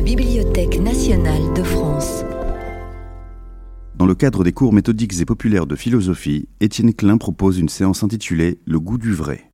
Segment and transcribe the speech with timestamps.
[0.00, 2.24] la Bibliothèque nationale de France.
[3.96, 8.02] Dans le cadre des cours méthodiques et populaires de philosophie, Étienne Klein propose une séance
[8.02, 9.52] intitulée Le goût du vrai.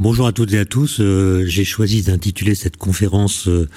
[0.00, 0.98] Bonjour à toutes et à tous.
[0.98, 3.68] Euh, j'ai choisi d'intituler cette conférence euh,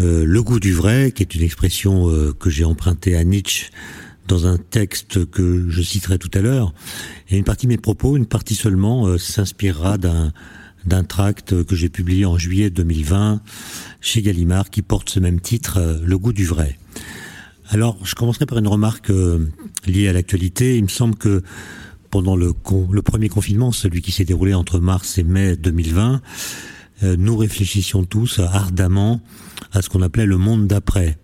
[0.00, 2.08] euh, Le goût du vrai, qui est une expression
[2.40, 3.70] que j'ai empruntée à Nietzsche
[4.26, 6.74] dans un texte que je citerai tout à l'heure.
[7.28, 10.32] Et une partie de mes propos, une partie seulement, s'inspirera d'un
[10.86, 13.40] d'un tract que j'ai publié en juillet 2020
[14.00, 16.78] chez Gallimard qui porte ce même titre, euh, Le goût du vrai.
[17.68, 19.48] Alors, je commencerai par une remarque euh,
[19.86, 20.76] liée à l'actualité.
[20.76, 21.42] Il me semble que
[22.10, 22.52] pendant le,
[23.02, 26.20] premier confinement, celui qui s'est déroulé entre mars et mai 2020,
[27.02, 29.20] euh, nous réfléchissions tous ardemment
[29.72, 31.18] à ce qu'on appelait le monde d'après.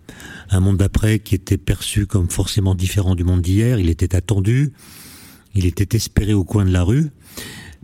[0.49, 3.79] Un monde d'après qui était perçu comme forcément différent du monde d'hier.
[3.79, 4.71] Il était attendu,
[5.53, 7.11] il était espéré au coin de la rue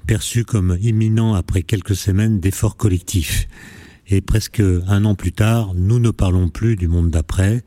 [0.05, 3.47] perçu comme imminent après quelques semaines d'efforts collectifs.
[4.07, 7.63] Et presque un an plus tard, nous ne parlons plus du monde d'après,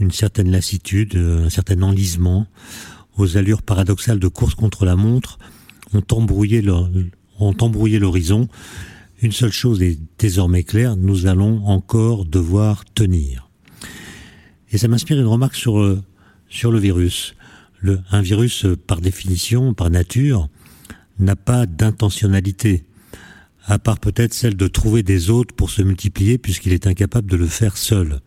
[0.00, 2.46] une certaine lassitude, un certain enlisement,
[3.16, 5.38] aux allures paradoxales de course contre la montre,
[5.92, 8.48] ont embrouillé l'horizon.
[9.20, 13.48] Une seule chose est désormais claire, nous allons encore devoir tenir.
[14.70, 15.98] Et ça m'inspire une remarque sur,
[16.48, 17.34] sur le virus.
[18.10, 20.48] Un virus, par définition, par nature,
[21.18, 22.84] n'a pas d'intentionnalité,
[23.66, 27.36] à part peut-être celle de trouver des hôtes pour se multiplier puisqu'il est incapable de
[27.36, 28.20] le faire seul.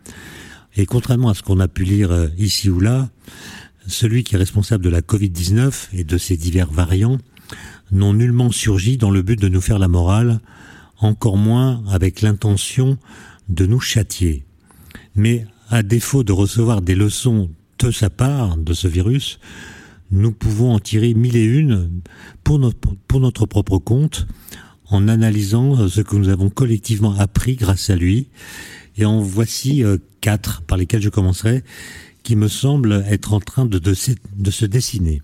[0.76, 3.10] Et contrairement à ce qu'on a pu lire euh, ici ou là,
[3.88, 7.18] celui qui est responsable de la Covid-19 et de ses divers variants
[7.92, 10.40] n'ont nullement surgi dans le but de nous faire la morale,
[11.00, 12.98] encore moins avec l'intention
[13.50, 14.46] de nous châtier.
[15.16, 19.40] Mais à défaut de recevoir des leçons de sa part, de ce virus,
[20.12, 22.02] nous pouvons en tirer mille et une
[22.44, 24.28] pour notre, propre compte
[24.90, 28.28] en analysant ce que nous avons collectivement appris grâce à lui.
[28.98, 31.64] Et en voici euh, quatre par lesquels je commencerai
[32.24, 33.96] qui me semblent être en train de, de,
[34.38, 35.22] de se dessiner.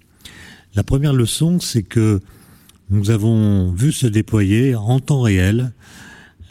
[0.74, 2.22] La première leçon, c'est que
[2.90, 5.74] nous avons vu se déployer en temps réel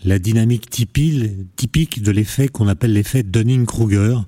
[0.04, 4.19] la dynamique typique de l'effet qu'on appelle l'effet Dunning-Kruger,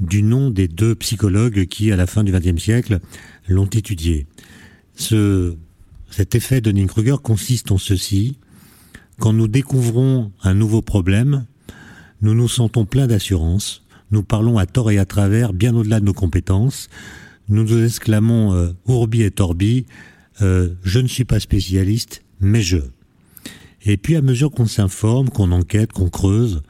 [0.00, 3.00] du nom des deux psychologues qui, à la fin du XXe siècle,
[3.48, 4.26] l'ont étudié.
[4.94, 5.56] Ce,
[6.10, 8.38] cet effet de Kruger consiste en ceci.
[9.18, 11.46] Quand nous découvrons un nouveau problème,
[12.22, 16.04] nous nous sentons pleins d'assurance, nous parlons à tort et à travers, bien au-delà de
[16.04, 16.88] nos compétences,
[17.48, 19.86] nous nous exclamons euh, Urbi et Orbi,
[20.42, 22.78] euh, je ne suis pas spécialiste, mais je.
[23.84, 26.62] Et puis à mesure qu'on s'informe, qu'on enquête, qu'on creuse,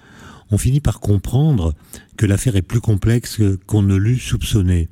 [0.51, 1.75] on finit par comprendre
[2.17, 4.89] que l'affaire est plus complexe qu'on ne l'eût soupçonné.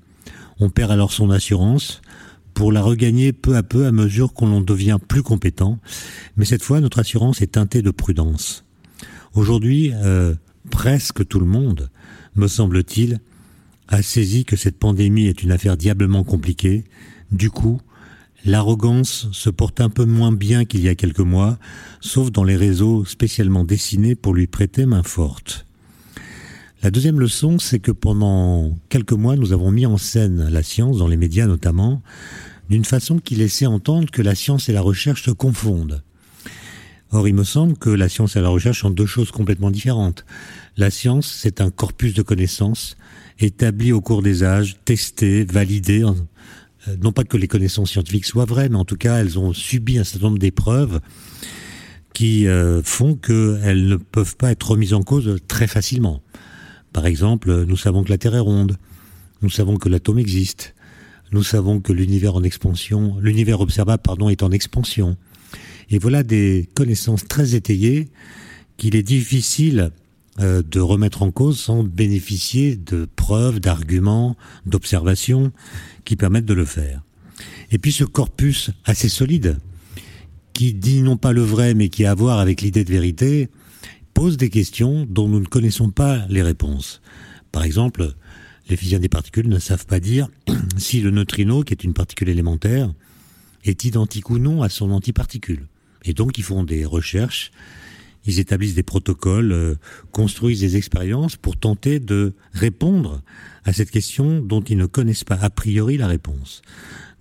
[0.60, 2.02] On perd alors son assurance
[2.54, 5.78] pour la regagner peu à peu à mesure qu'on en devient plus compétent,
[6.36, 8.64] mais cette fois notre assurance est teintée de prudence.
[9.34, 10.34] Aujourd'hui, euh,
[10.70, 11.90] presque tout le monde,
[12.36, 13.20] me semble-t-il,
[13.88, 16.84] a saisi que cette pandémie est une affaire diablement compliquée.
[17.32, 17.80] Du coup,
[18.44, 21.58] l'arrogance se porte un peu moins bien qu'il y a quelques mois,
[22.00, 25.66] sauf dans les réseaux spécialement dessinés pour lui prêter main forte.
[26.82, 30.98] La deuxième leçon, c'est que pendant quelques mois, nous avons mis en scène la science,
[30.98, 32.02] dans les médias notamment,
[32.68, 36.02] d'une façon qui laissait entendre que la science et la recherche se confondent.
[37.10, 40.26] Or, il me semble que la science et la recherche sont deux choses complètement différentes.
[40.76, 42.96] La science, c'est un corpus de connaissances
[43.38, 46.04] établi au cours des âges, testé, validé,
[47.00, 49.98] non pas que les connaissances scientifiques soient vraies, mais en tout cas, elles ont subi
[49.98, 51.00] un certain nombre d'épreuves
[52.12, 56.22] qui euh, font qu'elles ne peuvent pas être remises en cause très facilement.
[56.92, 58.76] Par exemple, nous savons que la Terre est ronde,
[59.42, 60.74] nous savons que l'atome existe,
[61.32, 65.16] nous savons que l'univers en expansion, l'univers observable, pardon, est en expansion.
[65.90, 68.08] Et voilà des connaissances très étayées
[68.76, 69.90] qu'il est difficile
[70.40, 74.36] euh, de remettre en cause sans bénéficier de preuves, d'arguments,
[74.66, 75.52] d'observations
[76.04, 77.02] qui permettent de le faire.
[77.70, 79.58] Et puis ce corpus assez solide,
[80.52, 83.48] qui dit non pas le vrai, mais qui a à voir avec l'idée de vérité,
[84.12, 87.00] pose des questions dont nous ne connaissons pas les réponses.
[87.52, 88.14] Par exemple,
[88.68, 90.28] les physiciens des particules ne savent pas dire
[90.76, 92.92] si le neutrino, qui est une particule élémentaire,
[93.64, 95.66] est identique ou non à son antiparticule.
[96.04, 97.50] Et donc ils font des recherches
[98.26, 99.74] ils établissent des protocoles, euh,
[100.12, 103.22] construisent des expériences pour tenter de répondre
[103.64, 106.62] à cette question dont ils ne connaissent pas a priori la réponse.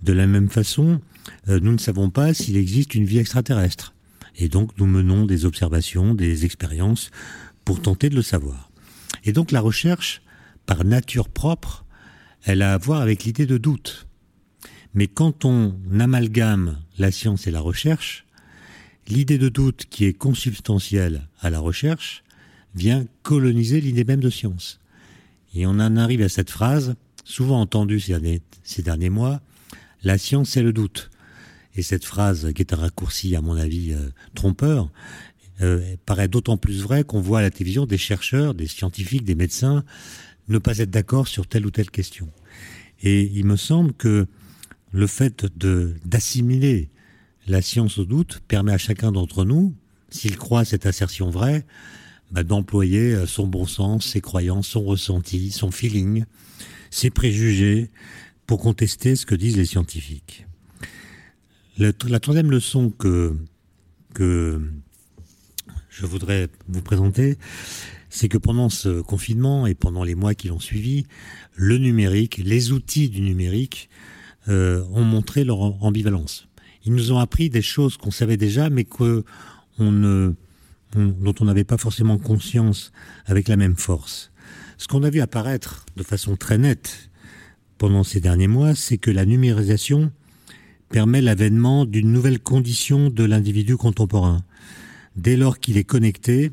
[0.02, 1.00] De la même façon,
[1.48, 3.94] euh, nous ne savons pas s'il existe une vie extraterrestre.
[4.36, 7.10] Et donc nous menons des observations, des expériences
[7.64, 8.70] pour tenter de le savoir.
[9.24, 10.22] Et donc la recherche,
[10.66, 11.84] par nature propre,
[12.44, 14.06] elle a à voir avec l'idée de doute.
[14.92, 18.23] Mais quand on amalgame la science et la recherche,
[19.08, 22.24] l'idée de doute qui est consubstantielle à la recherche
[22.74, 24.80] vient coloniser l'idée même de science.
[25.54, 29.40] Et on en arrive à cette phrase, souvent entendue ces derniers, mois,
[30.02, 31.10] la science c'est le doute.
[31.76, 34.90] Et cette phrase, qui est un raccourci à mon avis euh, trompeur,
[35.60, 39.34] euh, paraît d'autant plus vraie qu'on voit à la télévision des chercheurs, des scientifiques, des
[39.34, 39.84] médecins
[40.48, 42.28] ne pas être d'accord sur telle ou telle question.
[43.02, 44.26] Et il me semble que
[44.92, 45.46] le fait
[46.04, 46.90] d'assimiler
[47.46, 49.74] la science au doute permet à chacun d'entre nous,
[50.10, 51.64] s'il croit cette assertion vraie,
[52.30, 56.24] bah, d'employer euh, son bon sens, ses croyances, son ressenti, son feeling,
[56.90, 57.90] ses préjugés
[58.46, 60.46] pour contester ce que disent les scientifiques.
[61.78, 63.36] la troisième leçon que,
[64.14, 64.60] que
[65.90, 67.38] je voudrais vous présenter,
[68.10, 71.06] c'est que pendant ce confinement et pendant les mois qui l'ont suivi,
[71.54, 73.88] le numérique, les outils du numérique
[74.48, 76.48] euh, ont montré leur ambivalence.
[76.84, 79.24] Ils nous ont appris des choses qu'on savait déjà, mais que
[79.78, 80.34] on
[80.94, 82.92] dont on n'avait pas forcément conscience
[83.26, 84.30] avec la même force.
[84.78, 87.10] Ce qu'on a vu apparaître de façon très nette
[87.78, 90.12] pendant ces derniers mois, c'est que la numérisation
[90.90, 94.44] permet l'avènement d'une nouvelle condition de l'individu contemporain.
[95.16, 96.52] Dès lors qu'il est connecté,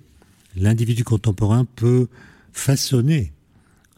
[0.55, 2.07] l'individu contemporain peut
[2.51, 3.33] façonner,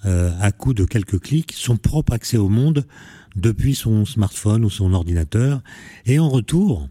[0.05, 2.85] euh, à coup de quelques clics, son propre accès au monde
[3.35, 5.61] depuis son smartphone ou son ordinateur,
[6.05, 6.87] et en retour,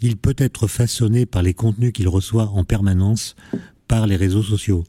[0.00, 3.36] il peut être façonné par les contenus qu'il reçoit en permanence
[3.88, 4.84] par les réseaux sociaux.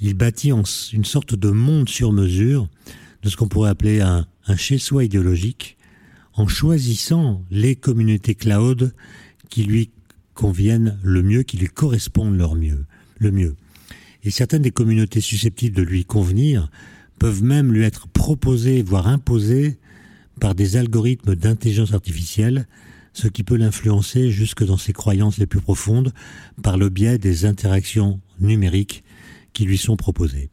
[0.00, 2.68] Il bâtit une sorte de monde sur mesure
[3.22, 4.26] de ce qu'on pourrait appeler un,
[4.56, 5.76] chez-soi idéologique
[6.34, 8.94] en choisissant les communautés cloud
[9.48, 9.90] qui lui
[10.34, 12.36] conviennent le mieux, qui lui correspondent
[13.18, 13.54] le mieux.
[14.24, 16.70] Et certaines des communautés susceptibles de lui convenir
[17.18, 19.78] peuvent même lui être proposées, voire imposées,
[20.42, 22.66] par des algorithmes d'intelligence artificielle,
[23.12, 26.12] ce qui peut l'influencer jusque dans ses croyances les plus profondes
[26.64, 29.04] par le biais des interactions numériques
[29.52, 30.50] qui lui sont proposées.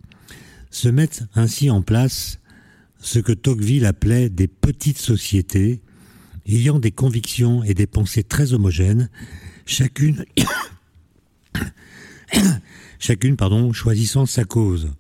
[0.70, 2.38] Se mettent ainsi en place
[3.00, 5.82] ce que Tocqueville appelait des petites sociétés
[6.46, 9.10] ayant des convictions et des pensées très homogènes
[9.66, 10.24] chacune,
[13.00, 14.92] chacune pardon, choisissant sa cause.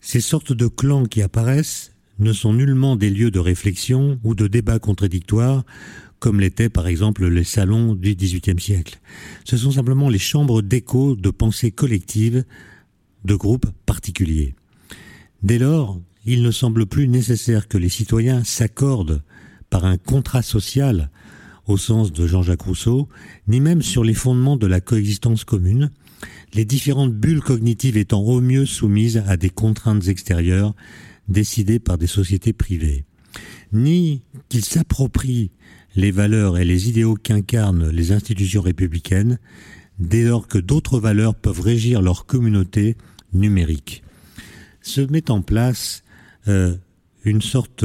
[0.00, 4.46] Ces sortes de clans qui apparaissent ne sont nullement des lieux de réflexion ou de
[4.46, 5.64] débat contradictoires,
[6.18, 9.00] comme l'étaient par exemple les salons du XVIIIe siècle.
[9.44, 12.44] Ce sont simplement les chambres d'écho de pensée collective
[13.24, 14.54] de groupes particuliers.
[15.42, 19.22] Dès lors, il ne semble plus nécessaire que les citoyens s'accordent
[19.68, 21.10] par un contrat social
[21.66, 23.08] au sens de Jean-Jacques Rousseau,
[23.48, 25.90] ni même sur les fondements de la coexistence commune,
[26.52, 30.74] les différentes bulles cognitives étant au mieux soumises à des contraintes extérieures
[31.28, 33.04] décidées par des sociétés privées,
[33.72, 35.50] ni qu'ils s'approprient
[35.96, 39.38] les valeurs et les idéaux qu'incarnent les institutions républicaines,
[39.98, 42.96] dès lors que d'autres valeurs peuvent régir leur communauté
[43.32, 44.02] numérique.
[44.82, 46.02] Se met en place
[46.48, 46.74] euh,
[47.24, 47.84] une sorte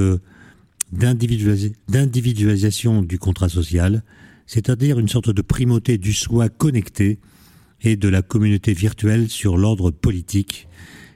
[0.92, 4.04] d'individualisation du contrat social,
[4.48, 7.20] c'est-à-dire une sorte de primauté du soi connecté
[7.82, 10.68] et de la communauté virtuelle sur l'ordre politique,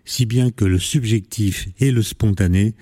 [0.06, 2.76] si bien que le subjectif et le spontané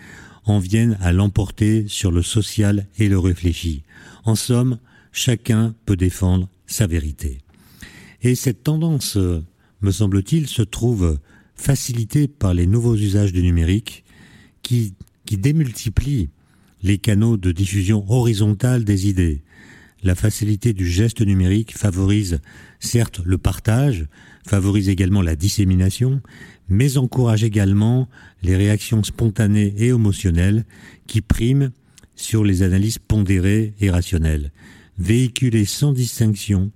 [0.45, 3.83] en viennent à l'emporter sur le social et le réfléchi.
[4.23, 4.79] En somme,
[5.11, 7.39] chacun peut défendre sa vérité.
[8.21, 9.17] Et cette tendance,
[9.81, 11.19] me semble-t-il, se trouve
[11.55, 14.03] facilitée par les nouveaux usages du numérique
[14.63, 16.29] qui, qui démultiplient
[16.83, 19.43] les canaux de diffusion horizontale des idées.
[20.03, 22.39] La facilité du geste numérique favorise
[22.79, 24.07] certes le partage,
[24.47, 26.21] favorise également la dissémination,
[26.71, 28.07] mais encourage également
[28.43, 30.63] les réactions spontanées et émotionnelles
[31.05, 31.71] qui priment
[32.15, 34.53] sur les analyses pondérées et rationnelles.
[34.97, 36.71] Véhiculées sans distinction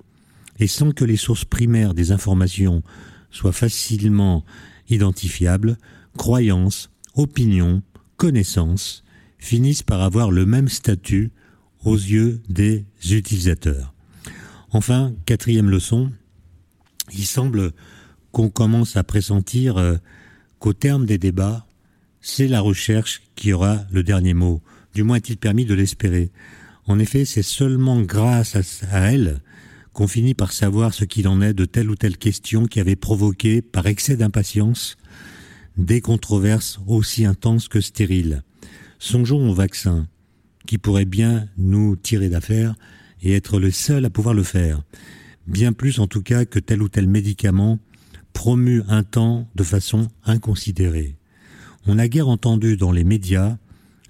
[0.60, 2.84] et sans que les sources primaires des informations
[3.32, 4.44] soient facilement
[4.90, 5.78] identifiables,
[6.18, 7.82] croyances, opinions,
[8.18, 9.06] connaissances,
[9.38, 11.32] finissent par avoir le même statut
[11.86, 13.94] aux yeux des utilisateurs.
[14.72, 16.12] Enfin, quatrième leçon,
[17.14, 17.72] il semble
[18.36, 19.96] qu'on commence à pressentir euh,
[20.60, 21.66] qu'au terme des débats,
[22.20, 24.62] c'est la recherche qui aura le dernier mot.
[24.94, 26.32] Du moins est-il permis de l'espérer.
[26.86, 28.58] En effet, c'est seulement grâce
[28.92, 29.40] à, elle
[29.94, 32.98] qu'on finit par savoir ce qu'il en est de telle ou telle question qui avait
[32.98, 34.98] provoqué, par excès d'impatience,
[35.78, 38.44] des controverses aussi intenses que stériles.
[39.00, 40.10] Songeons au vaccin,
[40.68, 42.76] qui pourrait bien nous tirer d'affaire
[43.22, 44.84] et être le seul à pouvoir le faire.
[45.48, 47.80] Bien plus en tout cas que tel ou tel médicament
[48.36, 51.16] promu un temps de façon inconsidérée.
[51.88, 53.58] On a guère entendu dans les médias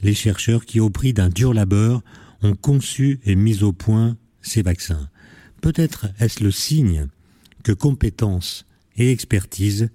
[0.02, 2.02] les chercheurs qui, au prix d'un dur labeur,
[2.42, 5.10] ont conçu et mis au point ces vaccins.
[5.62, 7.08] Peut-être est-ce le signe
[7.64, 8.66] que compétence
[8.98, 9.90] et expertise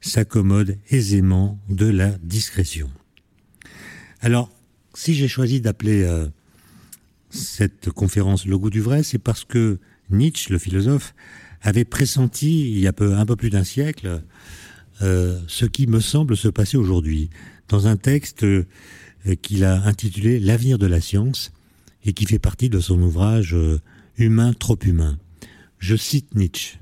[0.00, 2.90] s'accommode aisément de la discrétion.
[4.20, 4.50] Alors,
[4.92, 6.28] si j'ai choisi d'appeler euh,
[7.30, 9.78] cette conférence Le goût du vrai, c'est parce que
[10.10, 11.14] Nietzsche, le philosophe,
[11.62, 14.22] avait pressenti il y a peu, un peu plus d'un siècle
[15.02, 17.30] euh, ce qui me semble se passer aujourd'hui
[17.68, 18.64] dans un texte euh,
[19.42, 21.52] qu'il a intitulé L'avenir de la science
[22.04, 23.56] et qui fait partie de son ouvrage
[24.16, 25.18] Humain trop humain.
[25.78, 26.78] Je cite Nietzsche.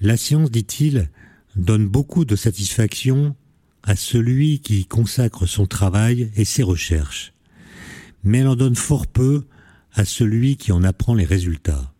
[0.00, 1.10] La science, dit-il,
[1.56, 3.34] donne beaucoup de satisfaction
[3.82, 7.32] à celui qui consacre son travail et ses recherches,
[8.22, 9.44] mais elle en donne fort peu
[9.92, 11.92] à celui qui en apprend les résultats.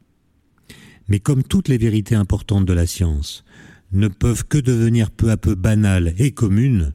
[1.08, 3.44] Mais comme toutes les vérités importantes de la science
[3.92, 6.92] ne peuvent que devenir peu à peu banales et communes,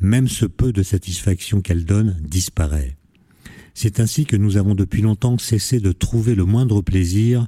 [0.00, 2.96] même ce peu de satisfaction qu'elle donne disparaît.
[3.74, 7.46] C'est ainsi que nous avons depuis longtemps cessé de trouver le moindre plaisir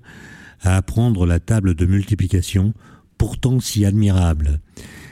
[0.61, 2.75] à apprendre la table de multiplication
[3.19, 4.61] pourtant si admirable.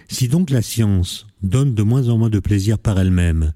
[0.09, 3.53] Si donc la science donne de moins en moins de plaisir par elle-même,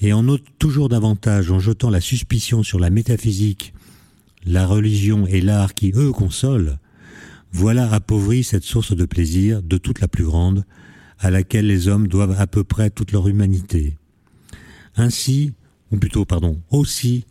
[0.00, 3.72] et en ôte toujours davantage en jetant la suspicion sur la métaphysique,
[4.46, 6.78] la religion et l'art qui, eux, consolent,
[7.52, 10.64] voilà appauvri cette source de plaisir de toute la plus grande,
[11.18, 13.96] à laquelle les hommes doivent à peu près toute leur humanité.
[14.96, 15.52] Ainsi,
[15.90, 17.24] ou plutôt, pardon, aussi,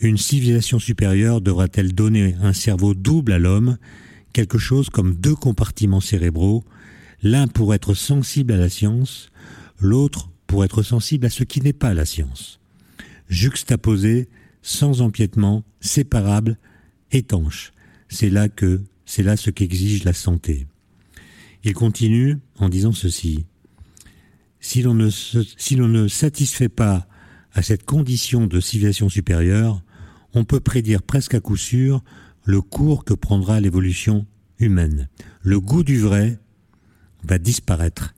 [0.00, 3.76] une civilisation supérieure devra-t-elle donner un cerveau double à l'homme
[4.36, 6.62] quelque chose comme deux compartiments cérébraux,
[7.22, 9.30] l'un pour être sensible à la science,
[9.80, 12.60] l'autre pour être sensible à ce qui n'est pas la science.
[13.30, 14.28] Juxtaposés,
[14.66, 16.58] sans empiètement, séparables,
[17.12, 17.72] étanches.
[18.08, 20.66] C'est là que, c'est là ce qu'exige la santé.
[21.62, 23.46] Il continue en disant ceci.
[24.58, 27.06] Si l'on ne, si l'on ne satisfait pas
[27.52, 29.84] à cette condition de civilisation supérieure,
[30.34, 32.02] on peut prédire presque à coup sûr
[32.42, 34.26] le cours que prendra l'évolution
[34.58, 35.08] humaine.
[35.42, 36.40] Le goût du vrai
[37.22, 38.16] va disparaître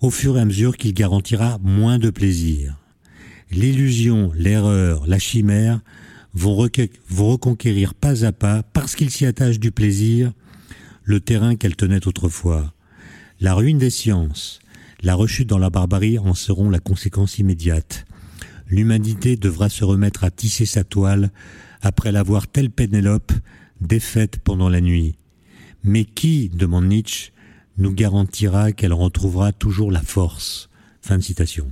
[0.00, 2.79] au fur et à mesure qu'il garantira moins de plaisir.
[3.50, 5.80] L'illusion, l'erreur, la chimère
[6.34, 10.32] vont, reconquérir pas à pas, parce qu'ils s'y attachent du plaisir,
[11.02, 12.72] le terrain qu'elles tenaient autrefois.
[13.40, 14.60] La ruine des sciences,
[15.02, 18.04] la rechute dans la barbarie en seront la conséquence immédiate.
[18.68, 21.30] L'humanité devra se remettre à tisser sa toile
[21.82, 23.32] après l'avoir telle Pénélope
[23.80, 25.16] défaite pendant la nuit.
[25.82, 27.32] Mais qui, demande Nietzsche,
[27.78, 30.68] nous garantira qu'elle retrouvera toujours la force?
[31.02, 31.66] Fin de citation.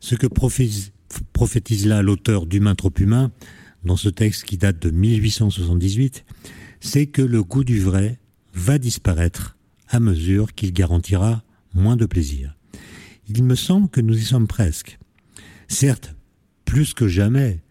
[0.00, 3.32] Ce que prophétise là l'auteur d'Humain trop humain,
[3.84, 6.24] dans ce texte qui date de 1878,
[6.80, 8.18] c'est que le goût du vrai
[8.54, 9.56] va disparaître
[9.88, 11.42] à mesure qu'il garantira
[11.74, 12.56] moins de plaisir.
[13.28, 14.98] Il me semble que nous y sommes presque.
[15.68, 16.14] Certes,
[16.64, 17.62] plus que jamais,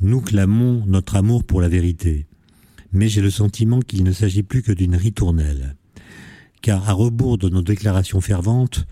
[0.00, 2.26] nous clamons notre amour pour la vérité
[2.94, 5.76] mais j'ai le sentiment qu'il ne s'agit plus que d'une ritournelle.
[6.62, 8.86] Car à rebours de nos déclarations ferventes,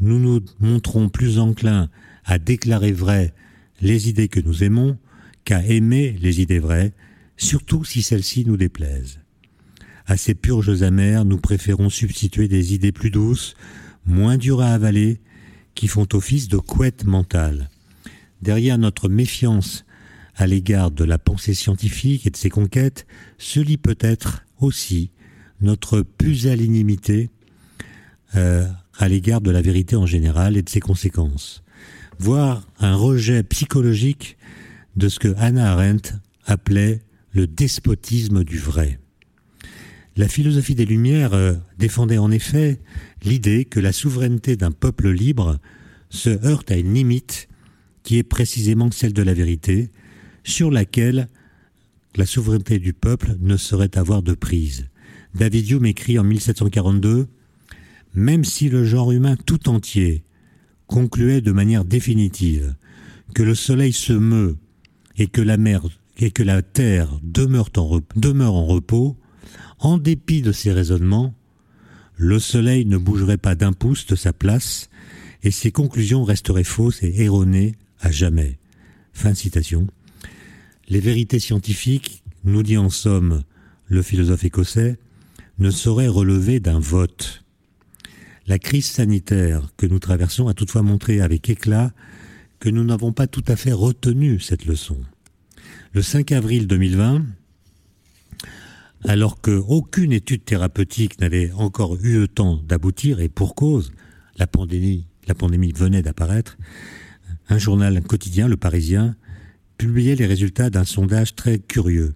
[0.00, 1.90] nous nous montrons plus enclins
[2.24, 3.34] à déclarer vraies
[3.80, 4.98] les idées que nous aimons
[5.44, 6.92] qu'à aimer les idées vraies,
[7.36, 9.20] surtout si celles-ci nous déplaisent.
[10.06, 13.54] À ces purges amères, nous préférons substituer des idées plus douces,
[14.04, 15.20] moins dures à avaler,
[15.74, 17.70] qui font office de couette mentale.
[18.42, 19.84] Derrière notre méfiance
[20.34, 23.06] à l'égard de la pensée scientifique et de ses conquêtes
[23.38, 25.10] se lit peut-être aussi
[25.60, 27.30] notre pusillanimité
[28.36, 28.66] euh,
[28.98, 31.62] à l'égard de la vérité en général et de ses conséquences,
[32.20, 34.36] voire un rejet psychologique
[34.94, 36.12] de ce que Hannah Arendt
[36.44, 37.00] appelait
[37.32, 38.98] le despotisme du vrai.
[40.16, 42.78] La philosophie des Lumières euh, défendait en effet
[43.24, 45.58] l'idée que la souveraineté d'un peuple libre
[46.10, 47.48] se heurte à une limite
[48.02, 49.88] qui est précisément celle de la vérité,
[50.44, 51.28] sur laquelle
[52.16, 54.88] la souveraineté du peuple ne saurait avoir de prise.
[55.34, 57.28] David Hume écrit en 1742
[58.14, 60.22] Même si le genre humain tout entier
[60.90, 62.74] concluait de manière définitive
[63.34, 64.58] que le soleil se meut
[65.16, 69.16] et que la terre demeure en, demeure en repos,
[69.78, 71.32] en dépit de ces raisonnements,
[72.16, 74.90] le soleil ne bougerait pas d'un pouce de sa place
[75.42, 78.58] et ses conclusions resteraient fausses et erronées à jamais.
[79.12, 79.86] Fin de citation.
[80.88, 83.42] Les vérités scientifiques, nous dit en somme
[83.86, 84.98] le philosophe écossais,
[85.58, 87.39] ne sauraient relever d'un vote.
[88.46, 91.92] La crise sanitaire que nous traversons a toutefois montré avec éclat
[92.58, 94.98] que nous n'avons pas tout à fait retenu cette leçon.
[95.92, 97.24] Le 5 avril 2020,
[99.04, 103.92] alors qu'aucune étude thérapeutique n'avait encore eu le temps d'aboutir, et pour cause,
[104.36, 106.58] la pandémie, la pandémie venait d'apparaître,
[107.48, 109.16] un journal quotidien, Le Parisien,
[109.78, 112.14] publiait les résultats d'un sondage très curieux.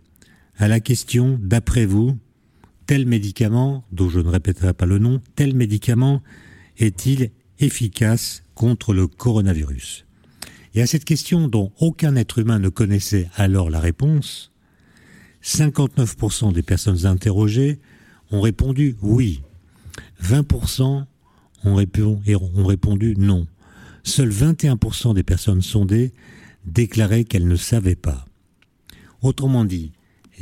[0.59, 2.19] À la question D'après vous,
[2.87, 6.23] tel médicament, dont je ne répéterai pas le nom, tel médicament
[6.79, 10.05] est-il efficace contre le coronavirus?
[10.75, 14.50] Et à cette question dont aucun être humain ne connaissait alors la réponse,
[15.43, 17.79] 59% des personnes interrogées
[18.31, 19.43] ont répondu oui,
[20.23, 21.07] 20% ont,
[21.64, 23.47] ont répondu non.
[24.03, 26.12] Seuls 21% des personnes sondées
[26.67, 28.26] déclaraient qu'elles ne savaient pas.
[29.23, 29.93] Autrement dit,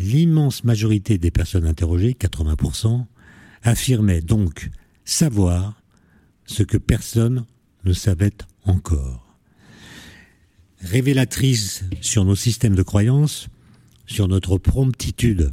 [0.03, 3.07] l'immense majorité des personnes interrogées, 80%,
[3.63, 4.71] affirmaient donc
[5.05, 5.81] savoir
[6.45, 7.47] ce que personne
[7.85, 8.33] ne savait
[8.65, 9.39] encore.
[10.81, 13.49] Révélatrice sur nos systèmes de croyances,
[14.07, 15.53] sur notre promptitude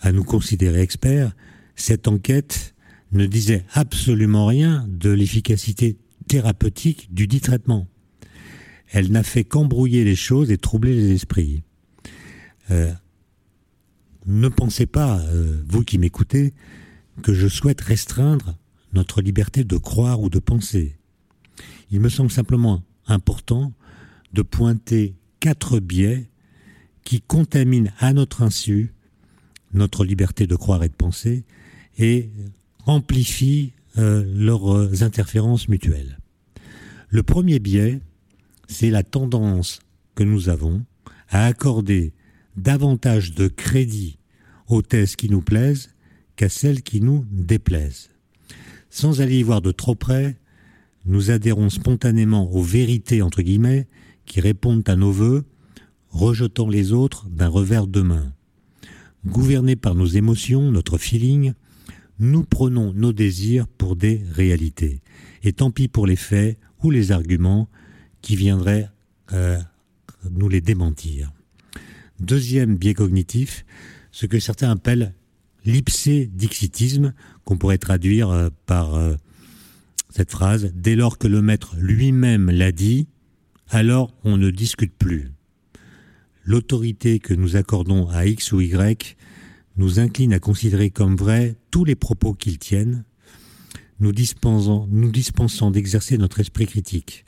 [0.00, 1.34] à nous considérer experts,
[1.74, 2.74] cette enquête
[3.12, 5.96] ne disait absolument rien de l'efficacité
[6.28, 7.88] thérapeutique du dit traitement.
[8.92, 11.62] Elle n'a fait qu'embrouiller les choses et troubler les esprits.
[12.70, 12.92] Euh,
[14.26, 16.54] ne pensez pas, euh, vous qui m'écoutez,
[17.22, 18.56] que je souhaite restreindre
[18.92, 20.96] notre liberté de croire ou de penser.
[21.90, 23.72] Il me semble simplement important
[24.32, 26.30] de pointer quatre biais
[27.04, 28.92] qui contaminent à notre insu
[29.72, 31.44] notre liberté de croire et de penser
[31.98, 32.30] et
[32.86, 36.18] amplifient euh, leurs interférences mutuelles.
[37.08, 38.00] Le premier biais,
[38.68, 39.80] c'est la tendance
[40.14, 40.84] que nous avons
[41.28, 42.12] à accorder
[42.56, 44.18] davantage de crédit
[44.68, 45.90] aux thèses qui nous plaisent
[46.36, 48.10] qu'à celles qui nous déplaisent.
[48.88, 50.36] Sans aller y voir de trop près,
[51.06, 53.86] nous adhérons spontanément aux vérités entre guillemets
[54.26, 55.44] qui répondent à nos voeux,
[56.10, 58.32] rejetant les autres d'un revers de main.
[59.26, 61.52] Gouvernés par nos émotions, notre feeling,
[62.18, 65.02] nous prenons nos désirs pour des réalités.
[65.42, 67.68] Et tant pis pour les faits ou les arguments
[68.22, 68.88] qui viendraient
[69.32, 69.58] euh,
[70.30, 71.32] nous les démentir.
[72.20, 73.64] Deuxième biais cognitif,
[74.12, 75.14] ce que certains appellent
[75.64, 79.14] l'ipsédixitisme, qu'on pourrait traduire euh, par euh,
[80.10, 83.08] cette phrase Dès lors que le maître lui-même l'a dit,
[83.70, 85.30] alors on ne discute plus.
[86.44, 89.16] L'autorité que nous accordons à X ou Y
[89.76, 93.04] nous incline à considérer comme vrais tous les propos qu'ils tiennent,
[93.98, 97.24] nous dispensant, nous dispensant d'exercer notre esprit critique.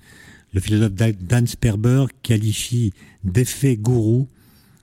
[0.52, 2.92] Le philosophe Dan Sperber qualifie
[3.24, 4.28] d'effet gourou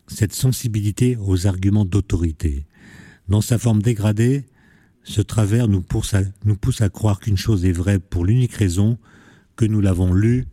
[0.09, 2.65] cette sensibilité aux arguments d'autorité.
[3.27, 4.45] Dans sa forme dégradée,
[5.03, 6.13] ce travers nous pousse
[6.81, 8.97] à, croire qu'une chose est vraie pour l'unique raison
[9.55, 10.45] que nous l'avons lu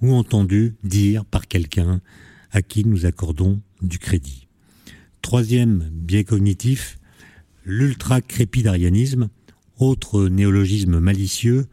[0.00, 2.00] ou entendu dire par quelqu'un
[2.50, 4.48] à qui nous accordons du crédit.
[5.22, 6.98] Troisième biais cognitif,
[7.64, 9.28] l'ultra-crépidarianisme,
[9.78, 11.66] autre néologisme malicieux,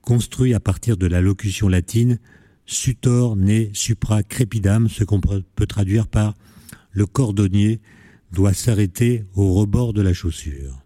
[0.00, 2.18] construit à partir de la locution latine
[2.66, 6.34] sutor ne supra crepidam, ce qu'on peut traduire par
[6.92, 7.80] le cordonnier
[8.32, 10.82] doit s'arrêter au rebord de la chaussure.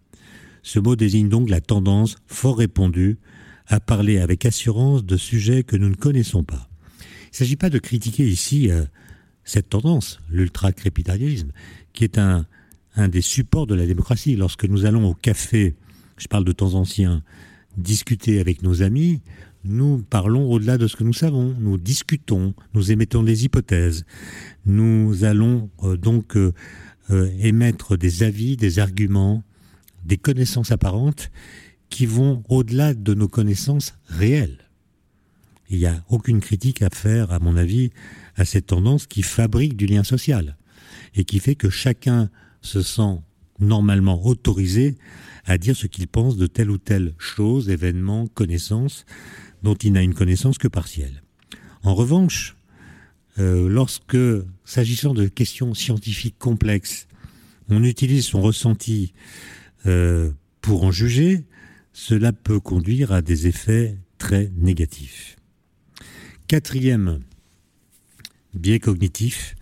[0.63, 3.17] Ce mot désigne donc la tendance fort répandue
[3.67, 6.69] à parler avec assurance de sujets que nous ne connaissons pas.
[6.99, 8.83] Il ne s'agit pas de critiquer ici euh,
[9.43, 11.51] cette tendance, l'ultra-crépidarianisme,
[11.93, 12.45] qui est un,
[12.95, 14.35] un des supports de la démocratie.
[14.35, 15.75] Lorsque nous allons au café,
[16.17, 17.23] je parle de temps anciens,
[17.77, 19.21] discuter avec nos amis,
[19.67, 24.05] nous parlons au-delà de ce que nous savons, nous discutons, nous émettons des hypothèses,
[24.65, 26.53] nous allons euh, donc euh,
[27.09, 29.43] euh, émettre des avis, des arguments,
[30.05, 31.31] des connaissances apparentes
[31.89, 34.69] qui vont au-delà de nos connaissances réelles.
[35.69, 37.91] Il n'y a aucune critique à faire, à mon avis,
[38.35, 40.57] à cette tendance qui fabrique du lien social
[41.15, 42.29] et qui fait que chacun
[42.61, 43.19] se sent
[43.59, 44.95] normalement autorisé
[45.45, 49.05] à dire ce qu'il pense de telle ou telle chose, événement, connaissance,
[49.63, 51.23] dont il n'a une connaissance que partielle.
[51.83, 52.55] En revanche,
[53.39, 54.17] euh, lorsque,
[54.65, 57.07] s'agissant de questions scientifiques complexes,
[57.69, 59.13] on utilise son ressenti
[59.85, 61.45] euh, pour en juger,
[61.93, 65.35] cela peut conduire à des effets très négatifs.
[66.47, 67.19] Quatrième
[68.53, 69.55] biais cognitif,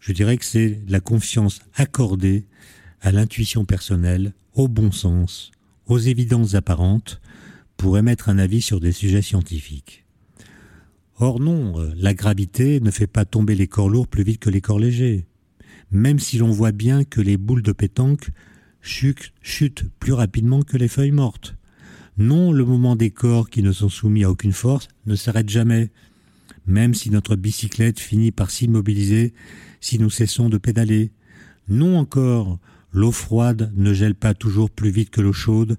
[0.00, 2.46] je dirais que c'est la confiance accordée
[3.00, 5.50] à l'intuition personnelle, au bon sens,
[5.86, 7.20] aux évidences apparentes,
[7.76, 10.04] pour émettre un avis sur des sujets scientifiques.
[11.16, 14.60] Or non, la gravité ne fait pas tomber les corps lourds plus vite que les
[14.60, 15.26] corps légers,
[15.90, 18.30] même si l'on voit bien que les boules de pétanque
[18.80, 21.56] chutent plus rapidement que les feuilles mortes.
[22.18, 25.90] Non, le mouvement des corps qui ne sont soumis à aucune force ne s'arrête jamais,
[26.66, 29.34] même si notre bicyclette finit par s'immobiliser
[29.80, 31.12] si nous cessons de pédaler.
[31.68, 32.58] Non encore,
[32.92, 35.76] l'eau froide ne gèle pas toujours plus vite que l'eau chaude,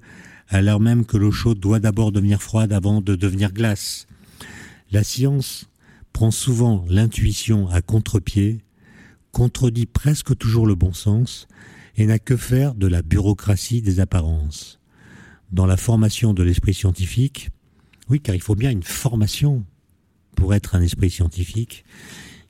[0.50, 4.08] alors même que l'eau chaude doit d'abord devenir froide avant de devenir glace.
[4.92, 5.70] La science
[6.14, 8.64] prend souvent l'intuition à contre-pied,
[9.32, 11.48] contredit presque toujours le bon sens,
[11.98, 14.80] et n'a que faire de la bureaucratie des apparences.
[15.52, 17.50] Dans la formation de l'esprit scientifique,
[18.10, 19.66] oui, car il faut bien une formation
[20.36, 21.86] pour être un esprit scientifique,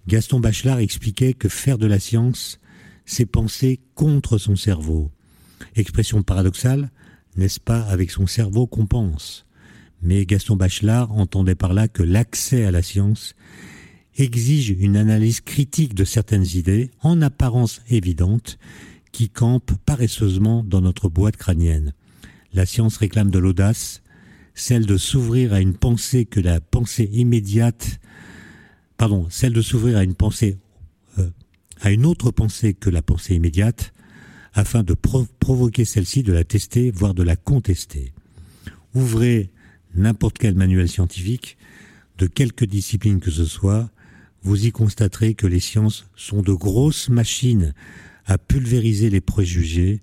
[0.08, 2.60] Gaston Bachelard expliquait que faire de la science,
[3.06, 5.12] c'est penser contre son cerveau.
[5.76, 6.92] Expression paradoxale,
[7.36, 9.46] n'est-ce pas avec son cerveau qu'on pense
[10.02, 13.36] Mais Gaston Bachelard entendait par là que l'accès à la science
[14.18, 18.58] exige une analyse critique de certaines idées, en apparence évidentes,
[19.12, 21.94] qui campent paresseusement dans notre boîte crânienne.
[22.54, 24.02] La science réclame de l'audace,
[24.54, 28.00] celle de s'ouvrir à une pensée que la pensée immédiate,
[28.98, 30.58] pardon, celle de s'ouvrir à une pensée,
[31.20, 31.30] euh,
[31.82, 33.94] à une autre pensée que la pensée immédiate,
[34.56, 38.14] afin de provoquer celle-ci, de la tester, voire de la contester.
[38.94, 39.52] Ouvrez
[39.94, 41.58] n'importe quel manuel scientifique,
[42.18, 43.90] de quelque discipline que ce soit,
[44.44, 47.74] vous y constaterez que les sciences sont de grosses machines
[48.26, 50.00] à pulvériser les préjugés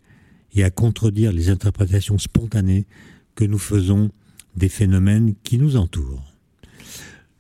[0.55, 2.87] et à contredire les interprétations spontanées
[3.35, 4.11] que nous faisons
[4.55, 6.35] des phénomènes qui nous entourent.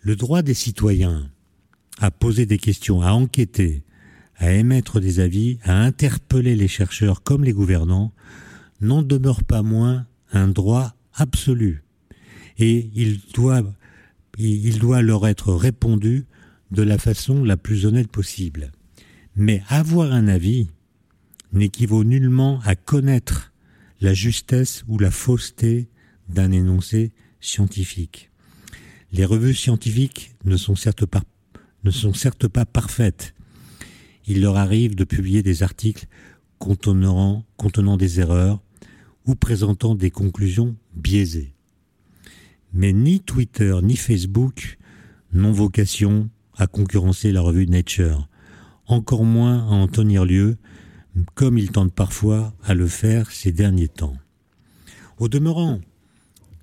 [0.00, 1.30] Le droit des citoyens
[1.98, 3.82] à poser des questions, à enquêter,
[4.42, 8.12] à émettre des avis, à interpeller les chercheurs comme les gouvernants,
[8.80, 11.84] n'en demeure pas moins un droit absolu.
[12.58, 13.62] Et il doit,
[15.00, 16.26] leur être répondu
[16.72, 18.72] de la façon la plus honnête possible.
[19.36, 20.66] Mais avoir un avis
[21.52, 23.52] n'équivaut nullement à connaître
[24.00, 25.86] la justesse ou la fausseté
[26.28, 28.32] d'un énoncé scientifique.
[29.12, 33.34] Les revues scientifiques ne sont certes pas parfaites.
[34.26, 36.06] Il leur arrive de publier des articles
[36.58, 37.44] contenant,
[37.96, 38.60] des erreurs
[39.26, 41.54] ou présentant des conclusions biaisées.
[42.72, 44.78] Mais ni Twitter ni Facebook
[45.32, 48.28] n'ont vocation à concurrencer la revue Nature,
[48.86, 50.56] encore moins à en tenir lieu,
[51.34, 54.16] comme ils tentent parfois à le faire ces derniers temps.
[55.18, 55.80] Au demeurant,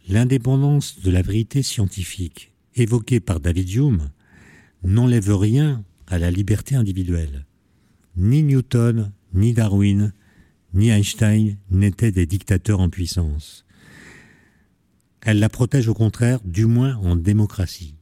[0.07, 4.09] l'indépendance de la vérité scientifique évoquée par David Hume
[4.83, 7.45] n'enlève rien à la liberté individuelle.
[8.19, 10.13] Ni Newton, ni Darwin,
[10.75, 13.65] ni Einstein n'étaient des dictateurs en puissance.
[15.21, 17.95] Elle la protège au contraire, du moins en démocratie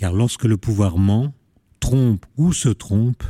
[0.00, 1.34] car lorsque le pouvoir ment,
[1.78, 3.22] trompe ou se trompe,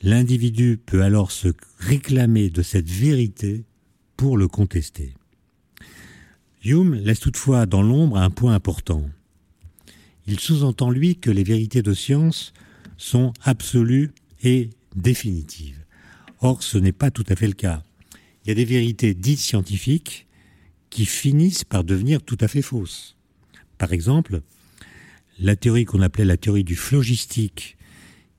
[0.00, 3.66] l'individu peut alors se réclamer de cette vérité
[4.16, 5.12] pour le contester.
[6.64, 9.04] Hume laisse toutefois dans l'ombre un point important.
[10.26, 12.54] Il sous-entend, lui, que les vérités de science
[12.96, 15.84] sont absolues et définitives.
[16.40, 17.82] Or, ce n'est pas tout à fait le cas.
[18.44, 20.26] Il y a des vérités dites scientifiques
[20.90, 23.16] qui finissent par devenir tout à fait fausses.
[23.78, 24.40] Par exemple,
[25.38, 27.76] la théorie qu'on appelait la théorie du phlogistique,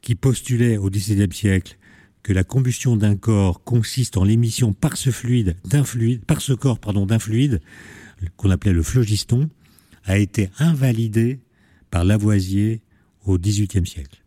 [0.02, 1.78] qui postulait au XVIIe siècle
[2.24, 6.54] que la combustion d'un corps consiste en l'émission par ce fluide d'un fluide, par ce
[6.54, 7.62] corps pardon d'un fluide
[8.36, 9.50] qu'on appelait le phlogiston,
[10.06, 11.40] a été invalidée
[11.92, 12.82] par Lavoisier
[13.26, 14.24] au XVIIIe siècle.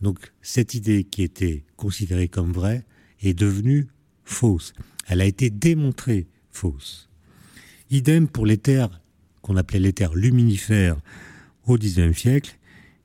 [0.00, 2.84] Donc cette idée qui était considérée comme vraie
[3.20, 3.88] est devenue
[4.24, 4.72] fausse.
[5.06, 7.08] Elle a été démontrée fausse.
[7.90, 9.00] Idem pour l'éther
[9.42, 10.96] qu'on appelait l'éther luminifère
[11.66, 12.58] au XIXe siècle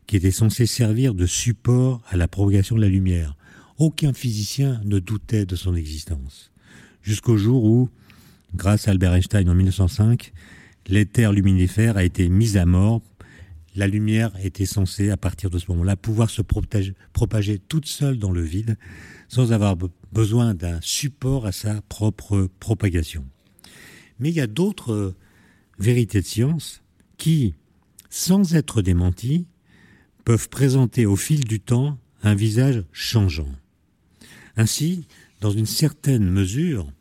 [0.07, 3.35] qui était censé servir de support à la propagation de la lumière.
[3.77, 6.51] Aucun physicien ne doutait de son existence.
[7.01, 7.89] Jusqu'au jour où,
[8.55, 10.33] grâce à Albert Einstein en 1905,
[10.87, 13.01] l'éther luminifère a été mis à mort.
[13.75, 18.31] La lumière était censée, à partir de ce moment-là, pouvoir se propager toute seule dans
[18.31, 18.77] le vide,
[19.29, 19.75] sans avoir
[20.11, 23.25] besoin d'un support à sa propre propagation.
[24.19, 25.15] Mais il y a d'autres
[25.79, 26.83] vérités de science
[27.17, 27.55] qui,
[28.11, 29.47] sans être démentis,
[30.23, 33.49] peuvent présenter au fil du temps un visage changeant.
[34.55, 35.07] Ainsi,
[35.41, 36.91] dans une certaine mesure,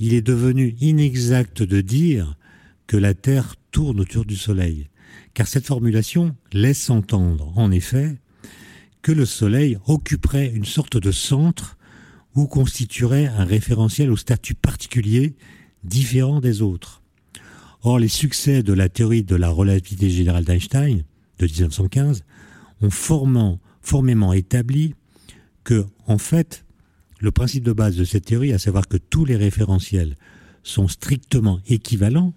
[0.00, 2.36] il est devenu inexact de dire
[2.86, 4.87] que la Terre tourne autour du Soleil,
[5.38, 8.16] car cette formulation laisse entendre, en effet,
[9.02, 11.78] que le Soleil occuperait une sorte de centre
[12.34, 15.36] ou constituerait un référentiel au statut particulier
[15.84, 17.02] différent des autres.
[17.82, 21.04] Or, les succès de la théorie de la relativité générale d'Einstein
[21.38, 22.24] de 1915
[22.82, 24.96] ont formellement établi
[25.62, 26.64] que, en fait,
[27.20, 30.16] le principe de base de cette théorie, à savoir que tous les référentiels
[30.64, 32.34] sont strictement équivalents,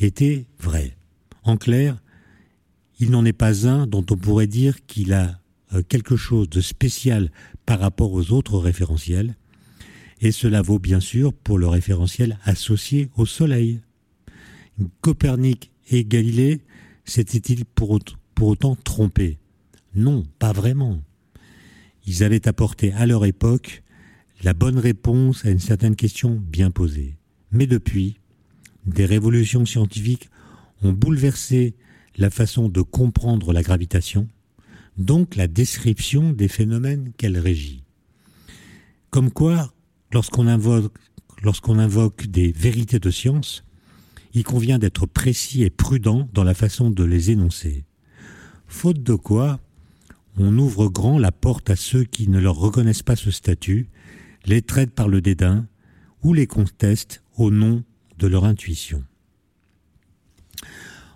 [0.00, 0.96] était vrai.
[1.44, 2.00] En clair,
[3.00, 5.40] il n'en est pas un dont on pourrait dire qu'il a
[5.74, 7.30] euh, quelque chose de spécial
[7.66, 9.34] par rapport aux autres référentiels,
[10.20, 13.80] et cela vaut bien sûr pour le référentiel associé au Soleil.
[15.00, 16.60] Copernic et Galilée
[17.04, 18.00] s'étaient-ils pour,
[18.40, 19.38] autant trompés?
[19.94, 21.02] Non, pas vraiment.
[22.06, 23.82] Ils avaient apporté à leur époque
[24.42, 27.16] la bonne réponse à une certaine question bien posée.
[27.52, 28.16] Mais depuis,
[28.86, 30.28] des révolutions scientifiques
[30.82, 31.74] ont bouleversé
[32.16, 34.28] la façon de comprendre la gravitation,
[34.96, 37.82] donc la description des phénomènes qu'elle régit.
[39.10, 39.72] Comme quoi,
[40.12, 43.64] lorsqu'on invoque, des vérités de science,
[44.32, 47.84] il convient d'être précis et prudent dans la façon de les énoncer.
[48.66, 49.60] Faute de quoi,
[50.36, 53.88] on ouvre grand la porte à ceux qui ne leur reconnaissent pas ce statut,
[54.46, 55.66] les traitent par le dédain
[56.22, 57.84] ou les contestent au nom
[58.18, 59.04] de leur intuition.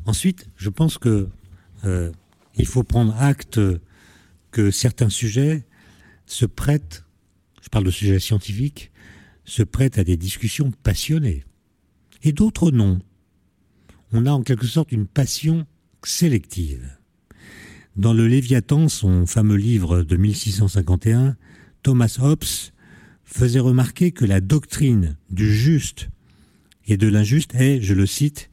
[0.08, 1.28] Ensuite, je pense que
[1.84, 2.10] euh,
[2.56, 3.60] il faut prendre acte
[4.50, 5.66] que certains sujets
[6.24, 7.04] se prêtent,
[7.60, 8.90] je parle de sujets scientifiques,
[9.44, 11.44] se prêtent à des discussions passionnées,
[12.22, 13.00] et d'autres non.
[14.10, 15.66] On a en quelque sorte une passion
[16.02, 16.88] sélective.
[17.94, 21.36] Dans le Léviathan, son fameux livre de 1651,
[21.82, 22.72] Thomas Hobbes
[23.24, 26.08] faisait remarquer que la doctrine du juste
[26.86, 28.48] et de l'injuste est, je le cite,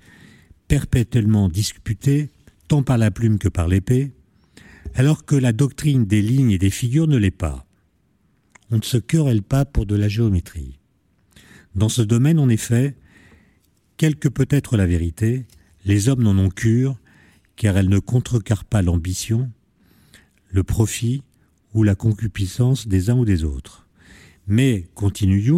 [0.67, 2.29] perpétuellement disputée
[2.67, 4.11] tant par la plume que par l'épée,
[4.95, 7.65] alors que la doctrine des lignes et des figures ne l'est pas.
[8.71, 10.79] On ne se querelle pas pour de la géométrie.
[11.75, 12.95] Dans ce domaine, en effet,
[13.97, 15.45] quelle que peut être la vérité,
[15.85, 16.97] les hommes n'en ont cure
[17.55, 19.49] car elle ne contrecarre pas l'ambition,
[20.49, 21.21] le profit
[21.73, 23.87] ou la concupiscence des uns ou des autres.
[24.47, 25.51] Mais, continue,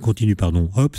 [0.00, 0.96] continue pardon, Hobbes,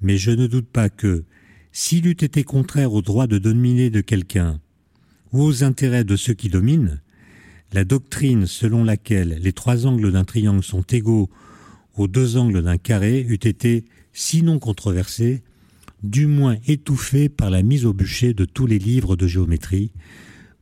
[0.00, 1.24] mais je ne doute pas que,
[1.72, 4.60] s'il eût été contraire au droit de dominer de quelqu'un,
[5.32, 7.00] ou aux intérêts de ceux qui dominent,
[7.72, 11.30] la doctrine selon laquelle les trois angles d'un triangle sont égaux
[11.96, 15.42] aux deux angles d'un carré eût été, sinon controversée,
[16.02, 19.92] du moins étouffé par la mise au bûcher de tous les livres de géométrie,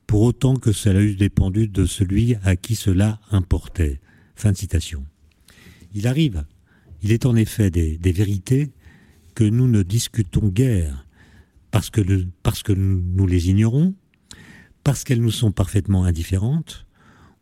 [0.06, 4.00] pour autant que cela eût dépendu de celui à qui cela importait.
[4.34, 5.04] Fin citation.
[5.94, 6.44] Il arrive,
[7.02, 8.70] il est en effet des, vérités
[9.44, 11.06] nous ne discutons guère
[11.70, 13.94] parce que, nous les ignorons,
[14.84, 16.86] parce qu'elles nous sont parfaitement indifférentes,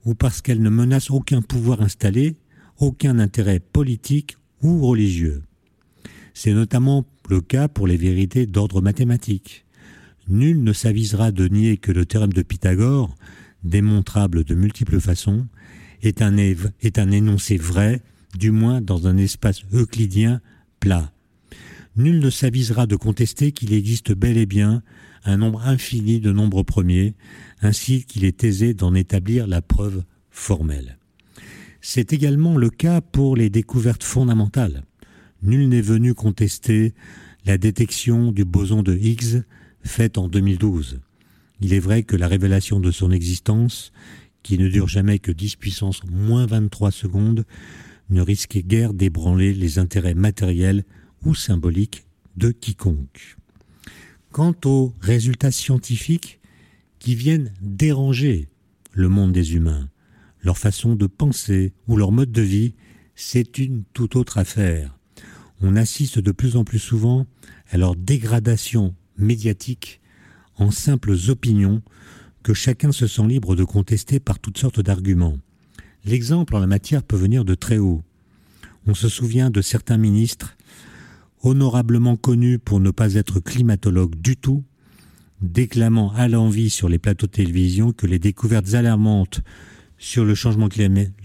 [0.04, 2.36] ou parce qu'elles ne menacent aucun pouvoir installé,
[2.78, 5.42] aucun intérêt politique ou religieux.
[6.34, 9.64] C'est notamment le cas pour les vérités d'ordre mathématique.
[10.28, 13.14] Nul ne s'avisera de nier que le théorème de Pythagore,
[13.64, 15.46] démontrable de multiples façons,
[16.02, 16.36] est un
[17.10, 18.02] énoncé vrai,
[18.36, 20.40] du moins dans un espace euclidien
[20.78, 21.10] plat.
[21.96, 24.82] Nul ne s'avisera de contester qu'il existe bel et bien
[25.24, 27.14] un nombre infini de nombres premiers,
[27.60, 30.98] ainsi qu'il est aisé d'en établir la preuve formelle.
[31.80, 34.82] C'est également le cas pour les découvertes fondamentales
[35.42, 36.94] nul n'est venu contester
[37.44, 39.42] la détection du boson de Higgs
[39.82, 41.00] faite en 2012.
[41.60, 43.92] Il est vrai que la révélation de son existence,
[44.42, 47.44] qui ne dure jamais que 10 puissance moins 23 secondes,
[48.10, 50.84] ne risquait guère d'ébranler les intérêts matériels
[51.26, 53.36] ou symboliques de quiconque.
[54.32, 56.40] Quant aux résultats scientifiques
[56.98, 58.48] qui viennent déranger
[58.92, 59.88] le monde des humains,
[60.42, 62.74] leur façon de penser ou leur mode de vie,
[63.14, 64.96] c'est une toute autre affaire
[65.60, 67.26] on assiste de plus en plus souvent
[67.70, 70.00] à leur dégradation médiatique
[70.56, 71.82] en simples opinions
[72.42, 75.38] que chacun se sent libre de contester par toutes sortes d'arguments.
[76.04, 78.02] L'exemple en la matière peut venir de très haut.
[78.86, 80.55] On se souvient de certains ministres,
[81.42, 84.64] honorablement connus pour ne pas être climatologues du tout,
[85.40, 89.40] déclamant à l'envi sur les plateaux de télévision que les découvertes alarmantes
[89.98, 90.68] sur le changement,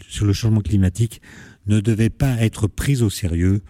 [0.07, 1.21] sur le changement climatique
[1.67, 3.61] ne devaient pas être prises au sérieux,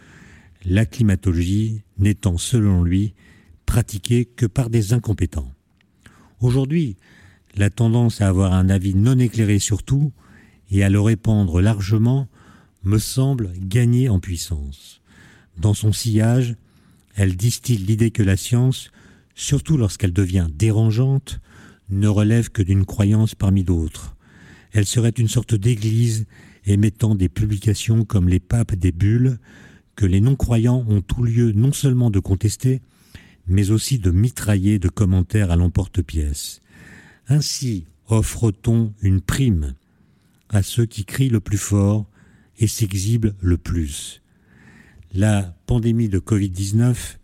[0.66, 3.14] la climatologie n'étant selon lui
[3.66, 5.52] pratiquée que par des incompétents.
[6.40, 6.98] Aujourd'hui,
[7.56, 10.12] la tendance à avoir un avis non éclairé sur tout
[10.72, 12.28] et à le répandre largement
[12.84, 15.01] me semble gagner en puissance.
[15.62, 16.56] Dans son sillage,
[17.14, 18.90] elle distille l'idée que la science,
[19.36, 21.40] surtout lorsqu'elle devient dérangeante,
[21.92, 24.16] ne relève que d'une croyance parmi d'autres.
[24.72, 26.26] Elle serait une sorte d'église
[26.66, 29.38] émettant des publications comme les papes des bulles,
[29.96, 32.82] que les non-croyants ont tout lieu non seulement de contester,
[33.46, 36.64] mais aussi de mitrailler de commentaires à l'emporte-pièce.
[37.28, 39.76] Ainsi offre-t-on une prime
[40.50, 42.08] à ceux qui crient le plus fort
[42.58, 44.21] et s'exhibent le plus.
[45.14, 47.18] La pandémie de Covid-19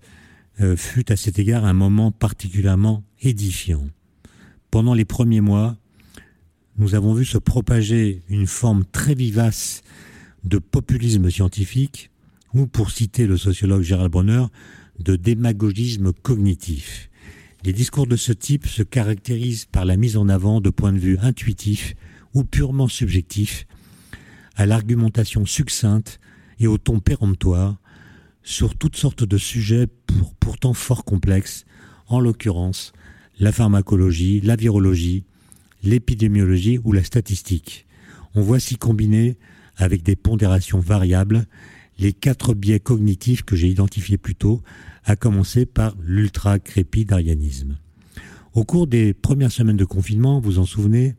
[0.60, 3.88] euh, fut à cet égard un moment particulièrement édifiant.
[4.72, 5.78] Pendant les premiers mois,
[6.78, 9.84] nous avons vu se propager une forme très vivace
[10.44, 12.12] de populisme scientifique
[12.54, 14.48] ou, pour citer le sociologue Gérald Bronner,
[15.00, 17.10] de démagogisme cognitif.
[17.64, 21.00] Les discours de ce type se caractérisent par la mise en avant de points de
[21.00, 21.96] vue intuitifs
[22.34, 23.66] ou purement subjectifs,
[24.58, 26.20] à l'argumentation succincte
[26.60, 27.78] et au ton péremptoire
[28.44, 29.88] sur toutes sortes de sujets
[30.40, 31.66] pourtant fort complexes,
[32.08, 32.94] en l'occurrence
[33.40, 35.26] la pharmacologie, la virologie,
[35.84, 37.86] l'épidémiologie ou la statistique.
[38.36, 39.38] On voit s'y combiner,
[39.76, 41.46] avec des pondérations variables,
[42.00, 44.62] les quatre biais cognitifs que j'ai identifiés plus tôt,
[45.04, 47.78] à commencer par l'ultra-crépidarianisme.
[48.54, 51.16] Au cours des premières semaines de confinement, vous en souvenez,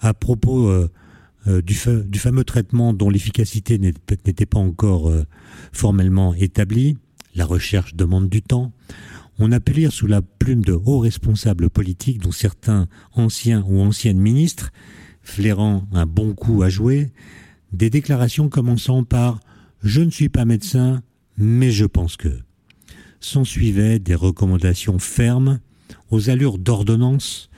[0.00, 0.90] à propos euh,
[1.48, 5.24] euh, du, fameux traitement dont l'efficacité n'était pas encore euh,
[5.72, 6.96] formellement établie,
[7.34, 8.72] la recherche demande du temps,
[9.38, 13.80] on a pu lire sous la plume de hauts responsables politiques, dont certains anciens ou
[13.80, 14.72] anciennes ministres,
[15.22, 17.12] flairant un bon coup à jouer,
[17.72, 19.40] des déclarations commençant par
[19.82, 21.02] Je ne suis pas médecin,
[21.36, 22.40] mais je pense que.
[23.20, 25.60] S'ensuivaient des recommandations fermes,
[26.10, 27.50] aux allures d'ordonnance,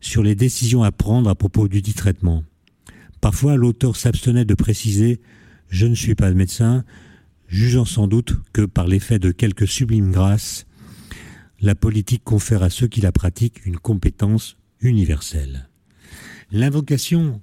[0.00, 2.44] sur les décisions à prendre à propos du dit traitement.
[3.20, 5.20] Parfois, l'auteur s'abstenait de préciser
[5.68, 6.84] Je ne suis pas médecin,
[7.48, 10.66] jugeant sans doute que par l'effet de quelques sublimes grâces,
[11.60, 15.68] la politique confère à ceux qui la pratiquent une compétence universelle.
[16.50, 17.42] L'invocation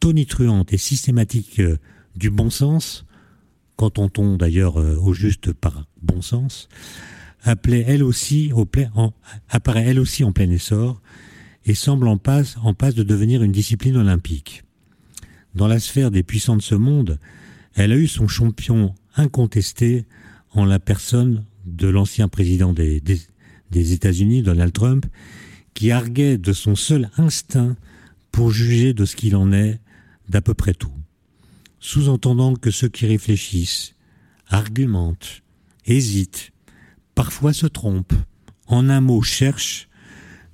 [0.00, 1.76] tonitruante et systématique euh,
[2.16, 3.04] du bon sens,
[3.76, 6.68] quand on d'ailleurs euh, au juste par bon sens,
[7.42, 8.90] appelait elle aussi au plein,
[9.48, 11.00] apparaît elle aussi en plein essor
[11.66, 14.64] et semble en passe, en passe de devenir une discipline olympique.
[15.54, 17.18] Dans la sphère des puissants de ce monde,
[17.74, 20.06] elle a eu son champion incontesté
[20.52, 23.02] en la personne de l'ancien président des,
[23.70, 25.06] des États-Unis, Donald Trump,
[25.74, 27.76] qui arguait de son seul instinct
[28.32, 29.80] pour juger de ce qu'il en est
[30.28, 30.92] d'à peu près tout,
[31.80, 33.94] sous-entendant que ceux qui réfléchissent,
[34.48, 35.42] argumentent,
[35.86, 36.52] hésitent,
[37.14, 38.14] parfois se trompent,
[38.66, 39.88] en un mot cherchent,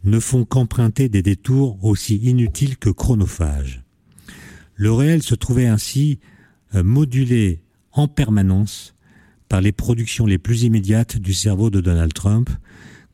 [0.04, 3.83] ne font qu'emprunter des détours aussi inutiles que chronophages.
[4.76, 6.18] Le réel se trouvait ainsi
[6.74, 8.94] euh, modulé en permanence
[9.48, 12.50] par les productions les plus immédiates du cerveau de Donald Trump,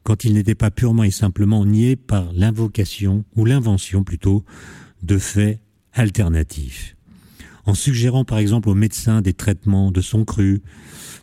[0.02, 4.44] quand il n'était pas purement et simplement nié par l'invocation, ou l'invention plutôt,
[5.02, 5.60] de faits
[5.92, 6.96] alternatifs.
[7.66, 10.62] En suggérant par exemple aux médecins des traitements de son cru,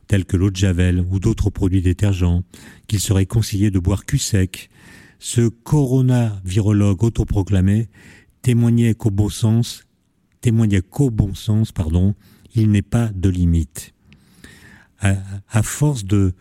[0.08, 2.43] tels que l'eau de Javel ou d'autres produits détergents,
[2.88, 4.69] qu'il serait conseillé de boire cul sec,
[5.19, 7.89] ce coronavirologue autoproclamé
[8.43, 9.87] témoignait qu'au bon sens,
[10.41, 12.15] témoignait qu'au bon sens, pardon,
[12.56, 13.93] il n'est pas de limite.
[15.00, 16.34] À, force de,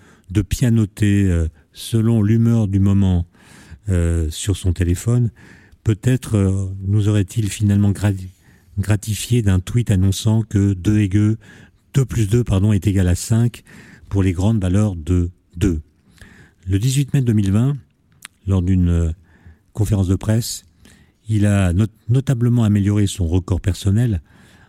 [0.49, 3.27] pianoter euh, selon l'humeur du moment
[3.91, 5.31] euh, sur son téléphone,
[5.85, 7.93] peut-être euh, nous aurait-il finalement
[8.79, 11.37] gratifié d'un tweet annonçant que 2 et 2,
[11.95, 13.63] 2 plus 2 pardon, est égal à 5
[14.09, 15.83] pour les grandes valeurs de 2.
[16.67, 17.77] Le 18 mai 2020,
[18.47, 19.15] lors d'une
[19.73, 20.66] conférence de presse,
[21.29, 21.73] il a
[22.09, 24.23] notablement amélioré son record personnel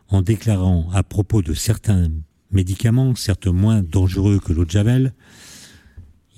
[0.10, 2.10] en déclarant à propos de certains
[2.52, 5.14] médicaments, certes moins dangereux que l'eau de Javel,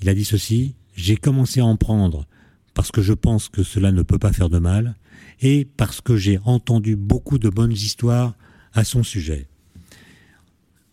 [0.02, 2.26] il a dit ceci, j'ai commencé à en prendre
[2.74, 4.96] parce que je pense que cela ne peut pas faire de mal
[5.40, 8.34] et parce que j'ai entendu beaucoup de bonnes histoires
[8.72, 9.48] à son sujet.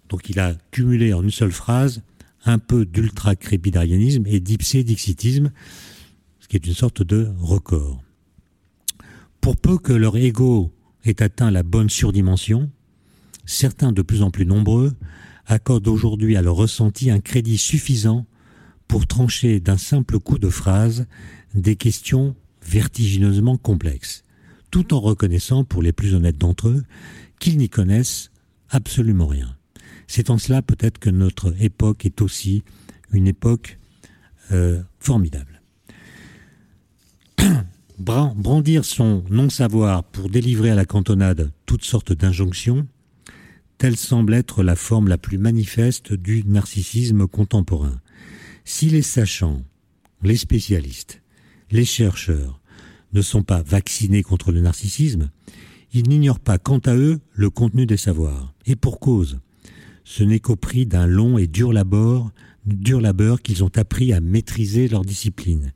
[0.10, 2.02] Donc il a cumulé en une seule phrase
[2.46, 5.52] un peu d'ultra-crépidarianisme et d'ipsédixitisme,
[6.40, 8.02] ce qui est une sorte de record.
[9.48, 10.74] Pour peu que leur ego
[11.06, 12.70] ait atteint la bonne surdimension,
[13.46, 14.94] certains de plus en plus nombreux
[15.46, 18.26] accordent aujourd'hui à leur ressenti un crédit suffisant
[18.90, 21.08] pour trancher d'un simple coup de phrase
[21.54, 24.26] des questions vertigineusement complexes,
[24.70, 26.84] tout en reconnaissant pour les plus honnêtes d'entre eux
[27.40, 28.32] qu'ils n'y connaissent
[28.70, 29.56] absolument rien.
[30.08, 32.66] C'est en cela peut-être que notre époque est aussi
[33.14, 33.80] une époque
[34.52, 35.62] euh, formidable.
[38.00, 42.88] Brandir son non-savoir pour délivrer à la cantonade toutes sortes d'injonctions,
[43.80, 48.00] telle semble être la forme la plus manifeste du narcissisme contemporain.
[48.66, 49.64] Si les sachants,
[50.22, 51.24] les spécialistes,
[51.72, 52.62] les chercheurs
[53.14, 55.32] ne sont pas vaccinés contre le narcissisme,
[55.92, 58.54] ils n'ignorent pas quant à eux le contenu des savoirs.
[58.68, 59.40] Et pour cause,
[60.04, 62.32] ce n'est qu'au prix d'un long et dur labeur,
[62.66, 65.74] dur labeur qu'ils ont appris à maîtriser leur discipline.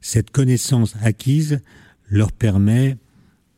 [0.00, 1.60] Cette connaissance acquise
[2.08, 2.96] leur permet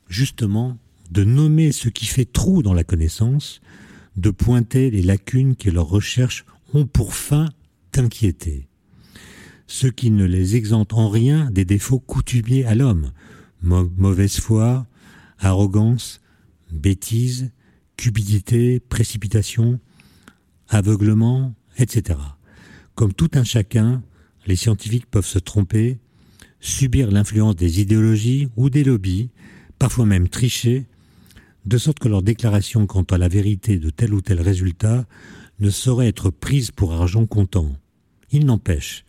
[0.08, 0.78] justement
[1.10, 3.60] de nommer ce qui fait trou dans la connaissance,
[4.16, 7.48] de pointer les lacunes que leurs recherches ont pour fin
[7.92, 8.68] d'inquiéter.
[9.66, 13.12] Ce qui ne les exempte en rien des défauts coutumiers à l'homme,
[13.62, 14.86] mauvaise foi,
[15.38, 16.20] arrogance,
[16.72, 17.50] bêtise,
[17.96, 19.78] cupidité, précipitation,
[20.68, 22.18] aveuglement, etc.
[22.94, 24.02] Comme tout un chacun,
[24.46, 25.98] les scientifiques peuvent se tromper,
[26.60, 29.30] subir l'influence des idéologies ou des lobbies,
[29.78, 30.86] parfois même tricher,
[31.66, 35.06] de sorte que leur déclaration quant à la vérité de tel ou tel résultat
[35.58, 37.76] ne saurait être prise pour argent comptant.
[38.30, 39.04] Il n'empêche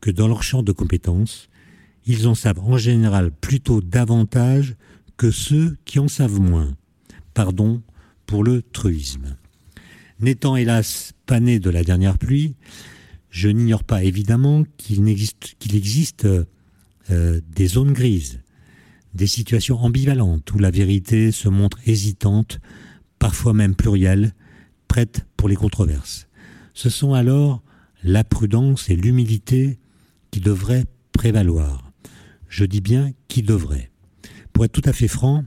[0.00, 1.48] que dans leur champ de compétences,
[2.06, 4.76] ils en savent en général plutôt davantage
[5.16, 6.76] que ceux qui en savent moins.
[7.32, 7.82] Pardon
[8.26, 9.36] pour le truisme.
[10.20, 12.54] N'étant hélas pas né de la dernière pluie,
[13.30, 16.26] je n'ignore pas évidemment qu'il existe, qu'il existe
[17.10, 18.40] euh, des zones grises,
[19.14, 22.60] des situations ambivalentes où la vérité se montre hésitante,
[23.18, 24.34] parfois même plurielle,
[24.88, 26.28] prête pour les controverses.
[26.72, 27.62] Ce sont alors
[28.02, 29.78] la prudence et l'humilité
[30.30, 31.92] qui devraient prévaloir.
[32.48, 33.90] Je dis bien qui devrait.
[34.52, 35.44] Pour être tout à fait franc,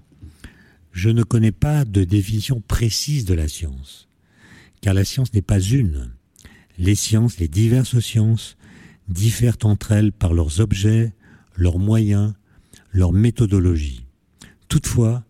[0.91, 4.09] je ne connais pas de définition précise de la science,
[4.81, 6.11] car la science n'est pas une.
[6.79, 8.57] Les sciences, les diverses sciences,
[9.07, 11.13] diffèrent entre elles par leurs objets,
[11.57, 12.33] leurs moyens,
[12.91, 14.05] leur méthodologie.
[14.69, 15.23] Toutefois,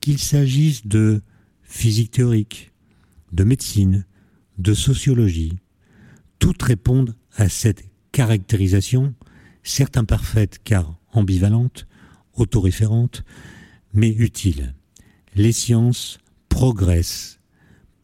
[0.00, 1.22] qu'il s'agisse de
[1.62, 2.72] physique théorique,
[3.32, 4.06] de médecine,
[4.58, 5.58] de sociologie,
[6.38, 9.14] toutes répondent à cette caractérisation,
[9.62, 11.86] certes imparfaite car ambivalente,
[12.34, 13.24] autoréférente,
[13.92, 14.74] mais utile.
[15.34, 17.40] Les sciences progressent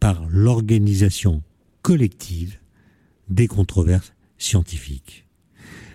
[0.00, 1.42] par l'organisation
[1.82, 2.58] collective
[3.28, 5.26] des controverses scientifiques.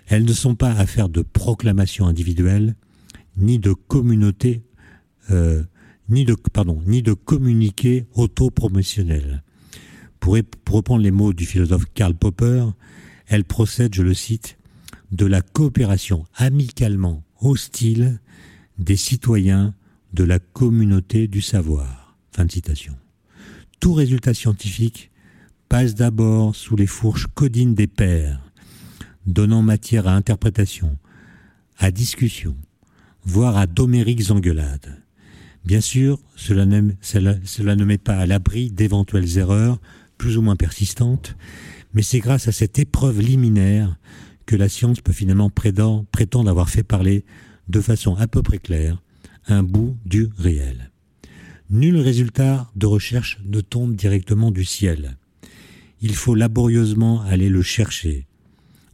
[0.08, 2.74] Elles ne sont pas affaires de proclamation individuelle,
[3.36, 4.62] ni de communauté,
[5.30, 5.62] euh,
[6.08, 9.44] ni de pardon, ni de communiqué autopromotionnel.
[10.18, 12.64] Pour, pour reprendre les mots du philosophe Karl Popper,
[13.26, 14.58] elle procède, je le cite,
[15.12, 18.20] de la coopération amicalement hostile
[18.78, 19.74] des citoyens
[20.14, 22.16] de la communauté du savoir.
[22.32, 22.96] Fin de citation.
[23.80, 25.10] Tout résultat scientifique
[25.68, 28.40] passe d'abord sous les fourches codines des pairs,
[29.28, 30.98] donnant matière à interprétation,
[31.78, 32.56] à discussion,
[33.24, 35.02] voire à d'homériques engueulades.
[35.64, 36.64] Bien sûr, cela
[37.02, 39.78] cela ne met pas à l'abri d'éventuelles erreurs,
[40.16, 41.36] plus ou moins persistantes,
[41.94, 43.96] mais c'est grâce à cette épreuve liminaire
[44.46, 47.24] que la science peut finalement prétendre avoir fait parler
[47.68, 49.02] de façon à peu près claire
[49.46, 50.90] un bout du réel.
[51.70, 55.18] Nul résultat de recherche ne tombe directement du ciel.
[56.00, 58.27] Il faut laborieusement aller le chercher,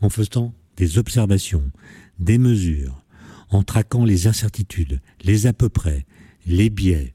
[0.01, 1.71] en faisant des observations,
[2.19, 3.05] des mesures,
[3.51, 6.07] en traquant les incertitudes, les à peu près,
[6.47, 7.15] les biais,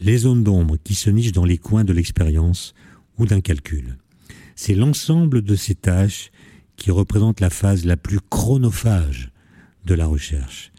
[0.00, 2.74] les zones d'ombre qui se nichent dans les coins de l'expérience
[3.18, 3.96] ou d'un calcul.
[4.54, 6.30] C'est l'ensemble de ces tâches
[6.76, 9.30] qui représentent la phase la plus chronophage
[9.84, 10.72] de la recherche.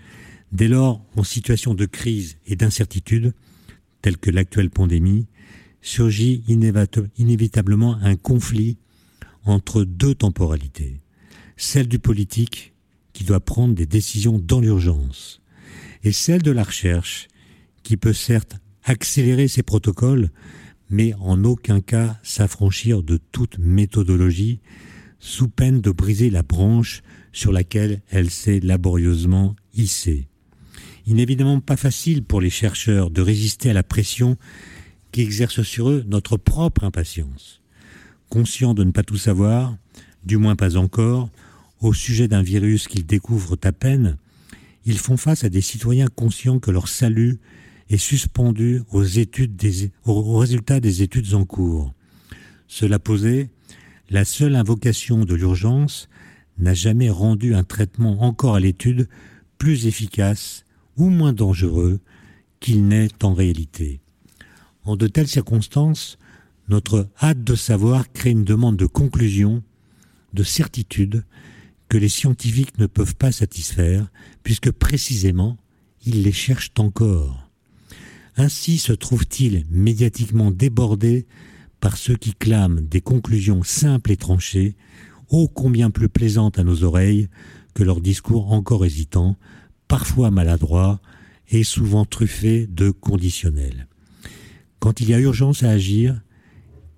[0.51, 3.33] Dès lors, en situation de crise et d'incertitude,
[4.01, 5.27] telle que l'actuelle pandémie,
[5.81, 8.77] surgit inévitablement un conflit
[9.45, 10.99] entre deux temporalités
[11.59, 12.73] celle du politique,
[13.11, 15.41] qui doit prendre des décisions dans l'urgence,
[16.03, 17.27] et celle de la recherche,
[17.83, 18.55] qui peut certes
[18.85, 20.29] accélérer ses protocoles,
[20.89, 24.61] mais en aucun cas s'affranchir de toute méthodologie,
[25.19, 27.03] sous peine de briser la branche
[27.33, 30.29] sur laquelle elle s'est laborieusement hissée.
[31.05, 34.37] Il n'est évidemment pas facile pour les chercheurs de résister à la pression
[35.11, 37.61] qui exerce sur eux notre propre impatience.
[38.29, 39.75] Conscients de ne pas tout savoir,
[40.23, 41.29] du moins pas encore,
[41.81, 44.17] au sujet d'un virus qu'ils découvrent à peine,
[44.85, 47.39] ils font face à des citoyens conscients que leur salut
[47.89, 51.93] est suspendu aux, études des, aux résultats des études en cours.
[52.67, 53.49] Cela posé,
[54.09, 56.09] la seule invocation de l'urgence
[56.57, 59.07] n'a jamais rendu un traitement encore à l'étude
[59.57, 60.65] plus efficace
[60.97, 61.99] ou moins dangereux
[62.59, 63.99] qu'il n'est en réalité.
[64.83, 66.17] En de telles circonstances,
[66.67, 69.63] notre hâte de savoir crée une demande de conclusion,
[70.33, 71.23] de certitude,
[71.89, 74.07] que les scientifiques ne peuvent pas satisfaire,
[74.43, 75.57] puisque précisément,
[76.05, 77.49] ils les cherchent encore.
[78.37, 81.25] Ainsi se trouvent-ils médiatiquement débordés
[81.81, 84.75] par ceux qui clament des conclusions simples et tranchées,
[85.29, 87.27] ô combien plus plaisantes à nos oreilles
[87.73, 89.35] que leurs discours encore hésitants,
[89.87, 91.01] parfois maladroits
[91.49, 93.87] et souvent truffés de conditionnels.
[94.79, 96.21] Quand il y a urgence à agir,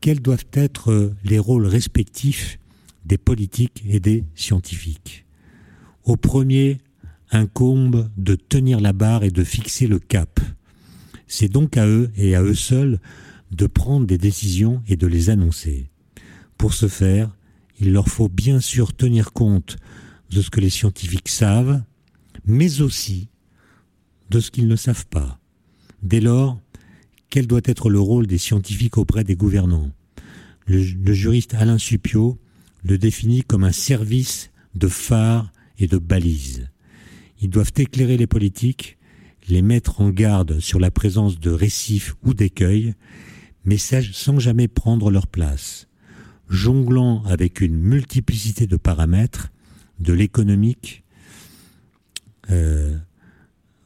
[0.02, 2.60] quels doivent être les rôles respectifs
[3.06, 5.26] des politiques et des scientifiques.
[6.04, 6.80] Au premier
[7.32, 10.40] incombe de tenir la barre et de fixer le cap.
[11.28, 13.00] C'est donc à eux et à eux seuls
[13.52, 15.90] de prendre des décisions et de les annoncer.
[16.58, 17.36] Pour ce faire,
[17.80, 19.78] il leur faut bien sûr tenir compte
[20.30, 21.84] de ce que les scientifiques savent,
[22.46, 23.30] mais aussi
[24.30, 25.40] de ce qu'ils ne savent pas.
[26.04, 26.60] Dès lors,
[27.30, 29.92] quel doit être le rôle des scientifiques auprès des gouvernants?
[30.68, 32.38] Le, juriste Alain Suppiot
[32.84, 36.70] le définit comme un service de phare et de balise.
[37.42, 38.98] Ils doivent éclairer les politiques,
[39.50, 42.94] les mettre en garde sur la présence de récifs ou d'écueils,
[43.66, 45.88] mais sans jamais prendre leur place,
[46.50, 49.52] jonglant avec une multiplicité de paramètres,
[50.00, 51.04] de l'économique,
[52.50, 52.98] euh,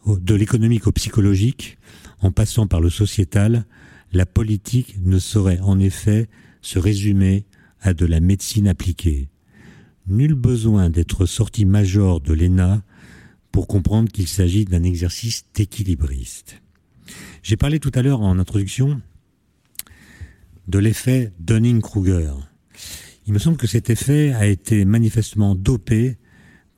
[0.08, 1.78] de l'économique au psychologique,
[2.22, 3.66] en passant par le sociétal,
[4.14, 6.28] la politique ne saurait en effet
[6.62, 7.46] se résumer
[7.86, 9.30] à de la médecine appliquée.
[10.08, 12.84] Nul besoin d'être sorti major de l'ENA
[13.52, 16.62] pour comprendre qu'il s'agit d'un exercice d'équilibriste.
[17.44, 19.02] J'ai parlé tout à l'heure en introduction
[20.68, 22.34] de l'effet Dunning-Kruger.
[23.28, 26.18] Il me semble que cet effet a été manifestement dopé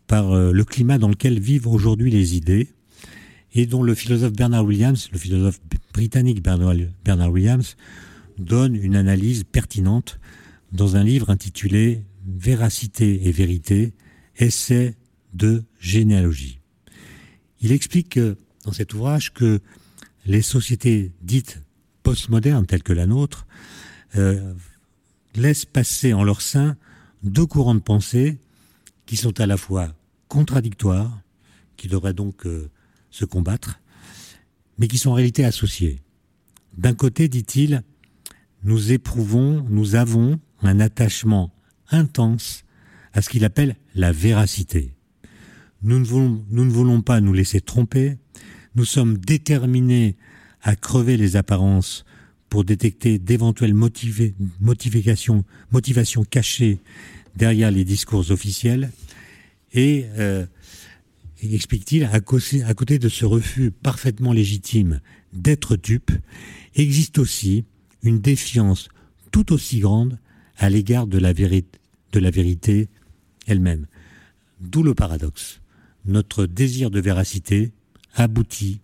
[0.07, 2.69] par euh, le climat dans lequel vivent aujourd'hui les idées
[3.53, 5.59] et dont le philosophe Bernard Williams, le philosophe
[5.93, 7.75] britannique Bernard Williams,
[8.37, 10.19] donne une analyse pertinente
[10.71, 13.93] dans un livre intitulé Véracité et vérité,
[14.35, 14.95] essai
[15.33, 16.59] de généalogie.
[17.61, 18.19] Il explique
[18.65, 19.61] dans cet ouvrage que
[20.25, 21.61] les sociétés dites
[22.03, 23.47] postmodernes telles que la nôtre
[24.17, 24.53] euh,
[25.35, 26.75] laissent passer en leur sein
[27.23, 28.39] deux courants de pensée
[29.05, 29.93] qui sont à la fois
[30.27, 31.21] contradictoires,
[31.77, 32.69] qui devraient donc euh,
[33.09, 33.79] se combattre,
[34.77, 36.01] mais qui sont en réalité associés.
[36.77, 37.83] D'un côté, dit-il,
[38.63, 41.51] nous éprouvons, nous avons un attachement
[41.89, 42.63] intense
[43.13, 44.91] à ce qu'il appelle la véracité.
[45.83, 48.17] Nous ne, voulons, nous ne voulons pas nous laisser tromper,
[48.75, 50.15] nous sommes déterminés
[50.61, 52.05] à crever les apparences
[52.49, 56.79] pour détecter d'éventuelles motivations, motivations cachées
[57.35, 58.91] derrière les discours officiels.
[59.73, 60.45] Et, euh,
[61.41, 65.01] explique-t-il, à, à côté de ce refus parfaitement légitime
[65.33, 66.11] d'être dupe,
[66.75, 67.65] existe aussi
[68.01, 68.89] une défiance
[69.31, 70.17] tout aussi grande
[70.57, 72.89] à l'égard de la, vérité
[73.45, 73.85] elle-même.
[74.59, 75.61] D'où le paradoxe.
[76.05, 77.71] Notre désir de véracité
[78.15, 78.81] aboutit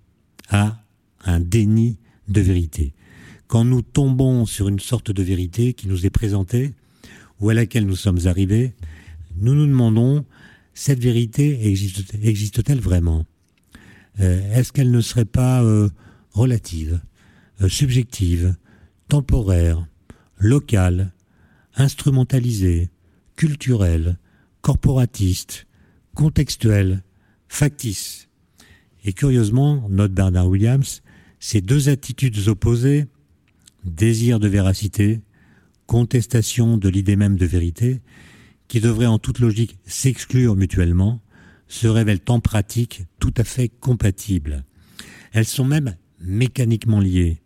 [0.49, 0.83] à
[1.25, 1.97] un déni
[2.27, 2.93] de vérité.
[3.47, 6.73] Quand nous tombons sur une sorte de vérité qui nous est présentée
[7.39, 8.73] ou à laquelle nous sommes arrivés,
[9.37, 10.25] nous nous demandons,
[10.73, 13.25] cette vérité existe-t-elle vraiment?
[14.19, 15.89] Euh, Est-ce qu'elle ne serait pas euh,
[16.31, 16.99] relative,
[17.61, 18.55] euh, subjective,
[19.07, 19.87] temporaire,
[20.37, 21.12] locale,
[21.75, 22.89] instrumentalisée,
[23.35, 24.17] culturelle,
[24.61, 25.67] corporatiste,
[26.15, 27.03] contextuelle,
[27.47, 28.29] factice.
[29.03, 31.01] Et curieusement, note Bernard Williams,
[31.39, 33.05] ces deux attitudes opposées,
[33.83, 35.21] désir de véracité,
[35.87, 38.01] contestation de l'idée même de vérité,
[38.67, 41.21] qui devraient en toute logique s'exclure mutuellement,
[41.67, 44.63] se révèlent en pratique tout à fait compatibles.
[45.33, 47.41] Elles sont même mécaniquement liées.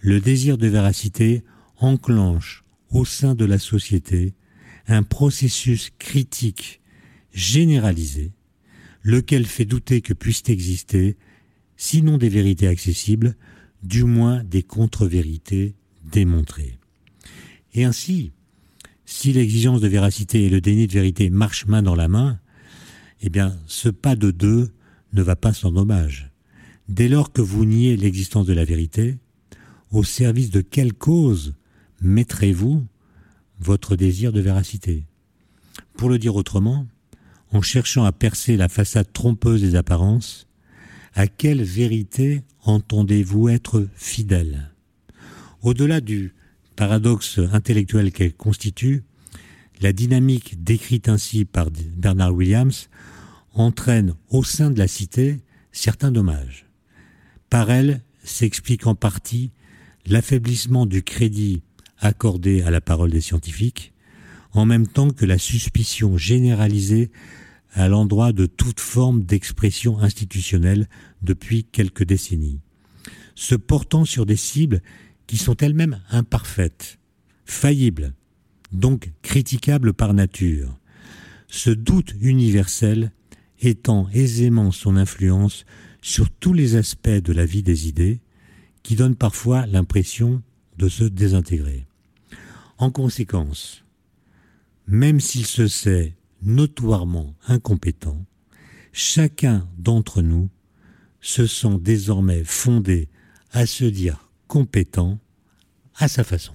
[0.00, 1.44] Le désir de véracité
[1.76, 4.34] enclenche au sein de la société
[4.86, 6.80] un processus critique
[7.32, 8.32] généralisé,
[9.02, 11.16] lequel fait douter que puissent exister,
[11.76, 13.36] sinon des vérités accessibles,
[13.82, 15.74] du moins des contre-vérités
[16.10, 16.78] démontrées.
[17.74, 18.32] Et ainsi,
[19.04, 22.40] si l'exigence de véracité et le déni de vérité marchent main dans la main,
[23.20, 24.70] eh bien, ce pas de deux
[25.12, 26.30] ne va pas sans dommage.
[26.88, 29.18] Dès lors que vous niez l'existence de la vérité,
[29.90, 31.54] au service de quelle cause
[32.00, 32.86] mettrez-vous
[33.60, 35.04] votre désir de véracité?
[35.96, 36.86] Pour le dire autrement,
[37.52, 40.46] en cherchant à percer la façade trompeuse des apparences,
[41.14, 44.70] à quelle vérité entendez-vous être fidèle?
[45.62, 46.34] Au-delà du
[46.76, 49.02] paradoxe intellectuel qu'elle constitue,
[49.80, 52.88] la dynamique décrite ainsi par Bernard Williams
[53.54, 55.40] entraîne au sein de la cité
[55.72, 56.66] certains dommages.
[57.50, 59.50] Par elle s'explique en partie
[60.06, 61.62] l'affaiblissement du crédit
[62.00, 63.92] accordé à la parole des scientifiques,
[64.52, 67.10] en même temps que la suspicion généralisée
[67.72, 70.88] à l'endroit de toute forme d'expression institutionnelle
[71.22, 72.60] depuis quelques décennies,
[73.34, 74.82] se portant sur des cibles
[75.26, 76.98] qui sont elles-mêmes imparfaites,
[77.44, 78.14] faillibles,
[78.72, 80.78] donc critiquables par nature.
[81.48, 83.12] Ce doute universel
[83.60, 85.64] étend aisément son influence
[86.00, 88.20] sur tous les aspects de la vie des idées,
[88.82, 90.42] qui donne parfois l'impression
[90.78, 91.86] de se désintégrer.
[92.78, 93.84] En conséquence,
[94.86, 98.24] même s'il se sait notoirement incompétent,
[98.92, 100.48] chacun d'entre nous
[101.20, 103.08] se sent désormais fondé
[103.52, 105.18] à se dire compétent
[105.96, 106.54] à sa façon.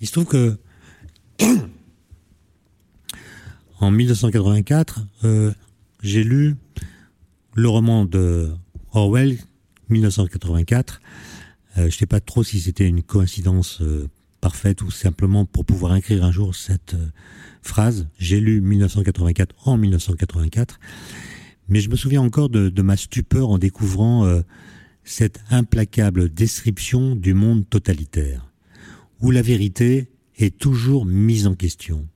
[0.00, 0.58] Il se trouve que
[3.80, 5.52] en 1984, euh,
[6.02, 6.56] j'ai lu
[7.54, 8.50] le roman de
[8.92, 9.38] Orwell,
[9.90, 11.00] 1984.
[11.76, 14.08] Euh, je ne sais pas trop si c'était une coïncidence euh,
[14.40, 17.08] parfaite ou simplement pour pouvoir écrire un jour cette euh,
[17.62, 18.08] phrase.
[18.18, 20.80] J'ai lu 1984 en 1984,
[21.68, 24.42] mais je me souviens encore de, ma stupeur en découvrant
[25.04, 28.50] cette implacable description du monde totalitaire,
[29.20, 32.08] où la vérité est toujours mise en question.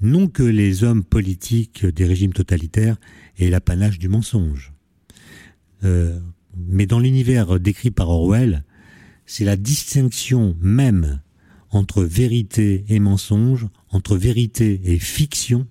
[0.00, 2.98] Non que les hommes politiques des régimes totalitaires
[3.38, 4.72] aient l'apanage du mensonge.
[6.66, 8.64] Mais dans l'univers décrit par Orwell,
[9.26, 11.20] c'est la distinction même
[11.70, 15.66] entre vérité et mensonge, entre vérité et fiction,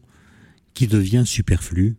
[0.74, 1.96] qui devient superflue,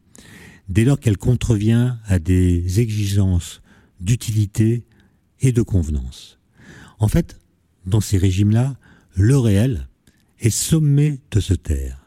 [0.69, 3.61] dès lors qu'elle contrevient à des exigences
[4.01, 4.85] d'utilité
[5.41, 6.39] et de convenance.
[6.99, 7.41] En fait,
[7.87, 8.77] dans ces régimes-là,
[9.15, 9.89] le réel
[10.41, 12.07] est sommé de se taire.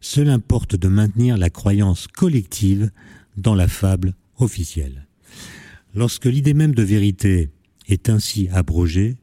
[0.00, 2.90] Seul importe de maintenir la croyance collective
[3.36, 5.03] dans la fable officielle.
[5.94, 7.50] Lorsque l'idée même de vérité
[7.86, 9.16] est ainsi abrogée,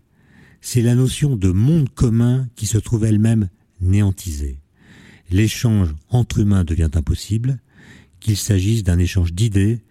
[0.61, 3.49] c'est la notion de monde commun qui se trouve elle-même
[3.82, 4.59] néantisée.
[5.30, 7.59] L'échange entre humains devient impossible,
[8.19, 9.82] qu'il s'agisse d'un échange d'idées,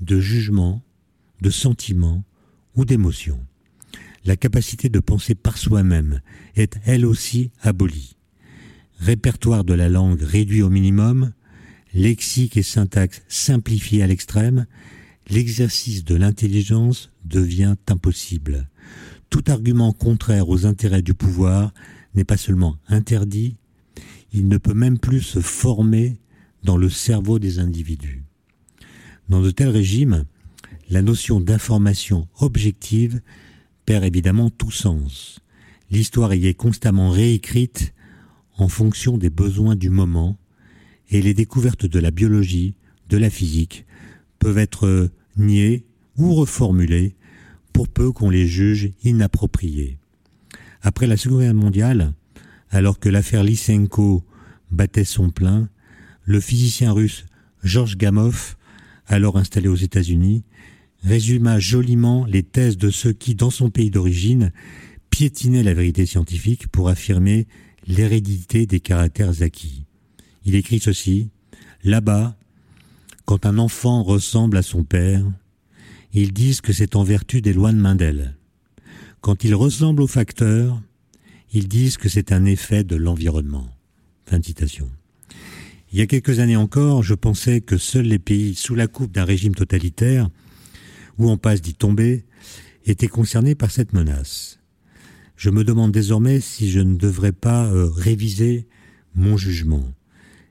[0.00, 0.82] de jugements,
[1.42, 2.24] de sentiments
[2.74, 3.44] ou d'émotions.
[4.24, 6.20] La capacité de penser par soi-même
[6.54, 8.16] est elle aussi abolie.
[8.98, 11.32] Répertoire de la langue réduit au minimum,
[11.92, 14.66] lexique et syntaxe simplifiés à l'extrême,
[15.30, 18.68] l'exercice de l'intelligence devient impossible.
[19.30, 21.72] Tout argument contraire aux intérêts du pouvoir
[22.14, 23.56] n'est pas seulement interdit,
[24.32, 26.20] il ne peut même plus se former
[26.64, 28.24] dans le cerveau des individus.
[29.28, 30.24] Dans de tels régimes,
[30.88, 33.20] la notion d'information objective
[33.86, 35.40] perd évidemment tout sens.
[35.90, 37.94] L'histoire y est constamment réécrite
[38.56, 40.36] en fonction des besoins du moment,
[41.10, 42.74] et les découvertes de la biologie,
[43.08, 43.86] de la physique,
[44.38, 45.84] peuvent être niées
[46.16, 47.14] ou reformulées
[47.72, 49.98] pour peu qu'on les juge inappropriées.
[50.82, 52.12] Après la Seconde Guerre mondiale,
[52.70, 54.24] alors que l'affaire Lysenko
[54.70, 55.68] battait son plein,
[56.24, 57.26] le physicien russe
[57.62, 58.32] Georges Gamow,
[59.06, 60.44] alors installé aux États-Unis,
[61.02, 64.52] résuma joliment les thèses de ceux qui, dans son pays d'origine,
[65.10, 67.46] piétinaient la vérité scientifique pour affirmer
[67.86, 69.84] l'hérédité des caractères acquis.
[70.44, 71.30] Il écrit ceci
[71.82, 72.36] Là-bas,
[73.24, 75.24] quand un enfant ressemble à son père,
[76.12, 78.36] ils disent que c'est en vertu des lois de Mendel.
[79.20, 80.80] Quand il ressemble au facteur,
[81.52, 83.68] ils disent que c'est un effet de l'environnement.
[84.26, 84.90] Fin citation.
[85.92, 89.12] Il y a quelques années encore, je pensais que seuls les pays sous la coupe
[89.12, 90.28] d'un régime totalitaire,
[91.18, 92.24] où on passe d'y tomber,
[92.86, 94.60] étaient concernés par cette menace.
[95.36, 98.68] Je me demande désormais si je ne devrais pas euh, réviser
[99.14, 99.84] mon jugement.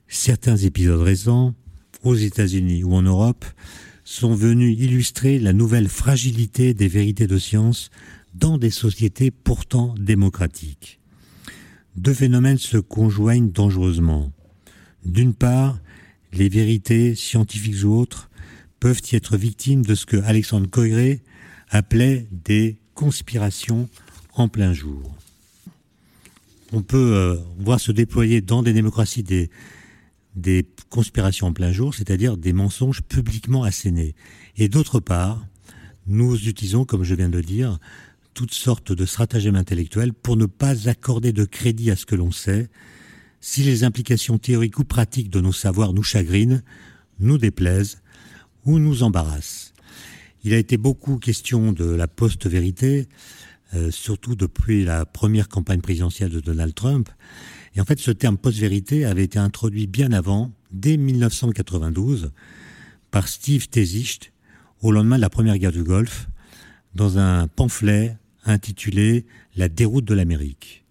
[0.08, 1.54] Certains épisodes récents,
[2.04, 3.46] aux États-Unis ou en Europe,
[4.04, 7.92] sont venus illustrer la nouvelle fragilité des vérités de science
[8.34, 11.00] dans des sociétés pourtant démocratiques.
[11.96, 14.32] Deux phénomènes se conjoignent dangereusement.
[15.06, 15.80] D'une part,
[16.34, 18.30] les vérités, scientifiques ou autres,
[18.80, 21.22] peuvent y être victimes de ce que Alexandre Coiré
[21.70, 23.90] appelait des conspirations
[24.34, 25.14] en plein jour.
[26.72, 29.50] On peut euh, voir se déployer dans des démocraties des,
[30.36, 34.16] des conspirations en plein jour, c'est-à-dire des mensonges publiquement assénés.
[34.58, 35.46] Et d'autre part,
[36.08, 37.80] nous utilisons, comme je viens de le dire,
[38.34, 42.32] toutes sortes de stratagèmes intellectuels pour ne pas accorder de crédit à ce que l'on
[42.32, 42.70] sait,
[43.42, 46.62] si les implications théoriques ou pratiques de nos savoirs nous chagrinent,
[47.20, 48.02] nous déplaisent
[48.66, 49.74] ou nous embarrassent.
[50.44, 53.08] Il a été beaucoup question de la post-vérité,
[53.74, 57.10] euh, surtout depuis la première campagne présidentielle de Donald Trump,
[57.76, 62.32] et en fait, ce terme post-vérité avait été introduit bien avant, dès 1992,
[63.12, 64.32] par Steve Tesicht,
[64.82, 66.28] au lendemain de la première guerre du Golfe,
[66.96, 70.86] dans un pamphlet intitulé La déroute de l'Amérique.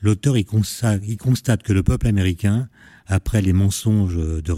[0.00, 2.68] L'auteur y constate, que le peuple américain,
[3.06, 4.52] après les mensonges de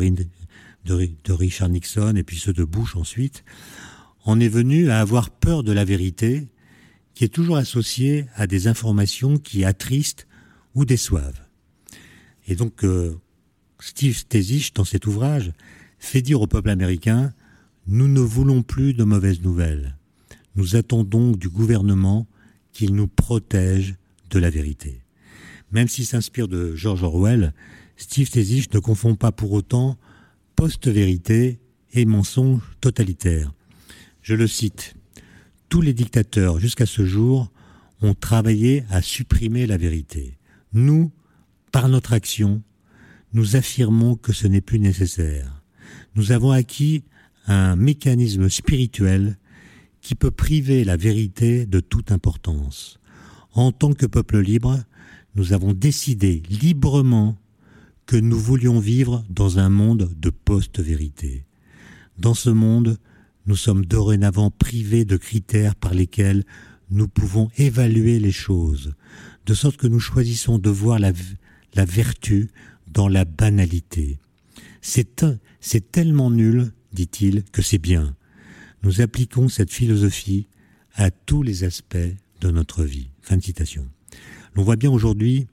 [1.32, 3.44] Richard Nixon et puis ceux de Bush ensuite,
[4.24, 6.48] en est venu à avoir peur de la vérité
[7.14, 10.26] qui est toujours associée à des informations qui attristent
[10.74, 11.47] ou déçoivent.
[12.48, 13.14] Et donc, euh,
[13.78, 15.52] Steve Stesich, dans cet ouvrage,
[15.98, 17.32] fait dire au peuple américain
[17.86, 19.96] Nous ne voulons plus de mauvaises nouvelles.
[20.56, 22.26] Nous attendons du gouvernement
[22.72, 23.96] qu'il nous protège
[24.30, 25.02] de la vérité.
[25.70, 27.52] Même s'il s'inspire de George Orwell,
[27.96, 29.98] Steve Stesich ne confond pas pour autant
[30.56, 31.60] post-vérité
[31.92, 33.52] et mensonge totalitaire.
[34.22, 34.94] Je le cite
[35.68, 37.52] Tous les dictateurs jusqu'à ce jour
[38.00, 40.38] ont travaillé à supprimer la vérité.
[40.72, 41.10] Nous,
[41.72, 42.62] par notre action,
[43.32, 45.62] nous affirmons que ce n'est plus nécessaire.
[46.14, 47.04] Nous avons acquis
[47.46, 49.38] un mécanisme spirituel
[50.00, 52.98] qui peut priver la vérité de toute importance.
[53.52, 54.78] En tant que peuple libre,
[55.34, 57.36] nous avons décidé librement
[58.06, 61.44] que nous voulions vivre dans un monde de post-vérité.
[62.18, 62.98] Dans ce monde,
[63.46, 66.44] nous sommes dorénavant privés de critères par lesquels
[66.90, 68.94] nous pouvons évaluer les choses,
[69.46, 71.12] de sorte que nous choisissons de voir la,
[71.78, 72.50] la vertu
[72.88, 74.18] dans la banalité.
[74.80, 78.16] C'est tellement nul, dit-il, que c'est bien.
[78.82, 80.48] Nous appliquons cette philosophie
[80.96, 81.96] à tous les aspects
[82.40, 83.10] de notre vie.
[83.22, 83.86] Fin de citation.
[84.56, 85.46] On voit bien aujourd'hui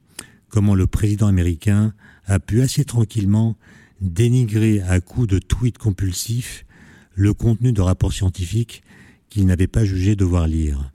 [0.50, 1.94] comment le président américain
[2.26, 3.56] a pu assez tranquillement
[4.02, 6.66] dénigrer à coups de tweets compulsifs
[7.14, 8.82] le contenu de rapports scientifiques
[9.30, 10.92] qu'il n'avait pas jugé devoir lire.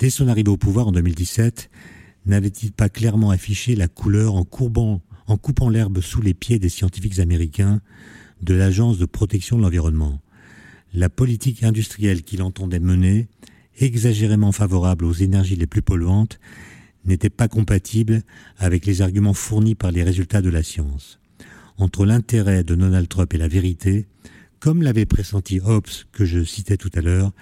[0.00, 1.70] Dès son arrivée au pouvoir en 2017,
[2.26, 6.68] n'avait-il pas clairement affiché la couleur en courbant, en coupant l'herbe sous les pieds des
[6.68, 7.80] scientifiques américains
[8.42, 10.20] de l'Agence de protection de l'environnement?
[10.94, 13.28] La politique industrielle qu'il entendait mener,
[13.78, 16.38] exagérément favorable aux énergies les plus polluantes,
[17.04, 18.22] n'était pas compatible
[18.58, 21.18] avec les arguments fournis par les résultats de la science.
[21.78, 24.06] Entre l'intérêt de Donald Trump et la vérité,
[24.60, 27.32] comme l'avait pressenti Hobbes que je citais tout à l'heure,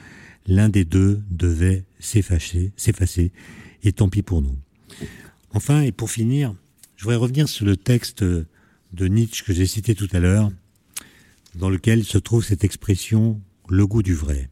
[0.47, 3.33] l'un des deux devait s'effacer, s'effacer,
[3.83, 4.57] et tant pis pour nous.
[5.53, 6.55] Enfin, et pour finir,
[6.97, 10.51] je voudrais revenir sur le texte de Nietzsche que j'ai cité tout à l'heure,
[11.55, 14.49] dans lequel se trouve cette expression le goût du vrai.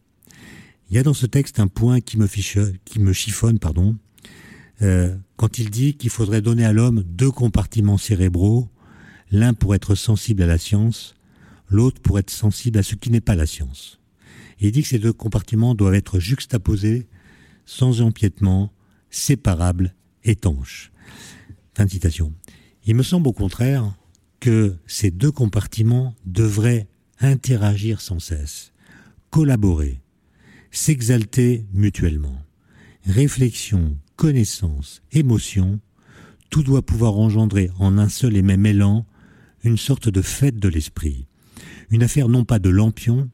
[0.91, 3.97] Il y a dans ce texte un point qui me, chiffonne, pardon,
[4.80, 8.68] euh, quand il dit qu'il faudrait donner à l'homme deux compartiments cérébraux,
[9.30, 11.14] l'un pour être sensible à la science,
[11.68, 14.01] l'autre pour être sensible à ce qui n'est pas la science.
[14.61, 17.07] Il dit que ces deux compartiments doivent être juxtaposés,
[17.66, 18.72] sans empiètement,
[19.11, 19.95] séparables,
[20.25, 20.93] étanches.
[21.75, 21.87] Fin.
[22.85, 23.95] Il me semble au contraire
[24.41, 26.89] que ces deux compartiments devraient
[27.21, 28.73] interagir sans cesse,
[29.31, 30.01] collaborer,
[30.71, 32.37] s'exalter mutuellement.
[33.07, 35.81] Réflexion, connaissance, émotion,
[36.51, 39.07] tout doit pouvoir engendrer en un seul et même élan
[39.64, 41.27] une sorte de fête de l'esprit,
[41.91, 43.29] une affaire non pas de lampion,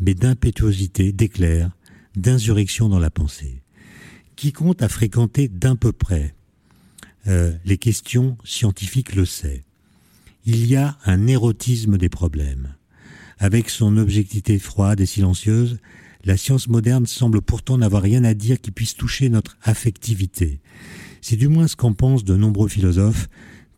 [0.00, 1.70] mais d'impétuosité, d'éclair,
[2.16, 3.61] d'insurrection dans la pensée.
[4.36, 6.34] Quiconque a fréquenté d'un peu près
[7.28, 9.64] euh, les questions scientifiques le sait.
[10.44, 12.74] Il y a un érotisme des problèmes.
[13.38, 15.78] Avec son objectivité froide et silencieuse,
[16.24, 20.60] la science moderne semble pourtant n'avoir rien à dire qui puisse toucher notre affectivité.
[21.20, 23.28] C'est du moins ce qu'en pensent de nombreux philosophes,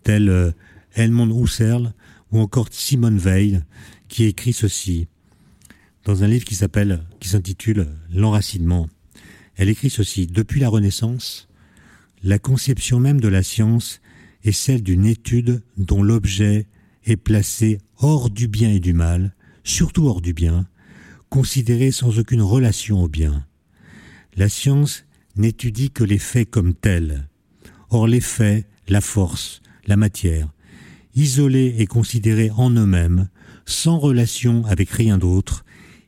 [0.02, 0.52] tels euh,
[0.94, 1.92] Edmond Husserl
[2.32, 3.64] ou encore Simone Weil,
[4.08, 5.08] qui écrit ceci
[6.04, 8.88] dans un livre qui s'appelle, qui s'intitule L'enracinement.
[9.56, 11.48] Elle écrit ceci Depuis la Renaissance,
[12.22, 14.00] la conception même de la science
[14.44, 16.66] est celle d'une étude dont l'objet
[17.04, 20.66] est placé hors du bien et du mal, surtout hors du bien,
[21.28, 23.46] considéré sans aucune relation au bien.
[24.36, 25.04] La science
[25.36, 27.28] n'étudie que les faits comme tels.
[27.90, 30.52] Or les faits, la force, la matière,
[31.14, 33.28] isolés et considérés en eux-mêmes,
[33.66, 35.64] sans relation avec rien d'autre,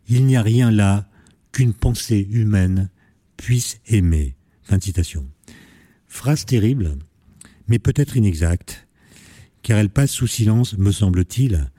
[0.08, 1.08] il n'y a rien là
[1.52, 2.90] qu'une pensée humaine
[3.36, 4.36] puisse aimer.
[4.62, 5.28] Fin de citation.
[6.08, 6.96] Phrase terrible,
[7.68, 8.86] mais peut-être inexacte,
[9.62, 11.70] car elle passe sous silence, me semble-t-il,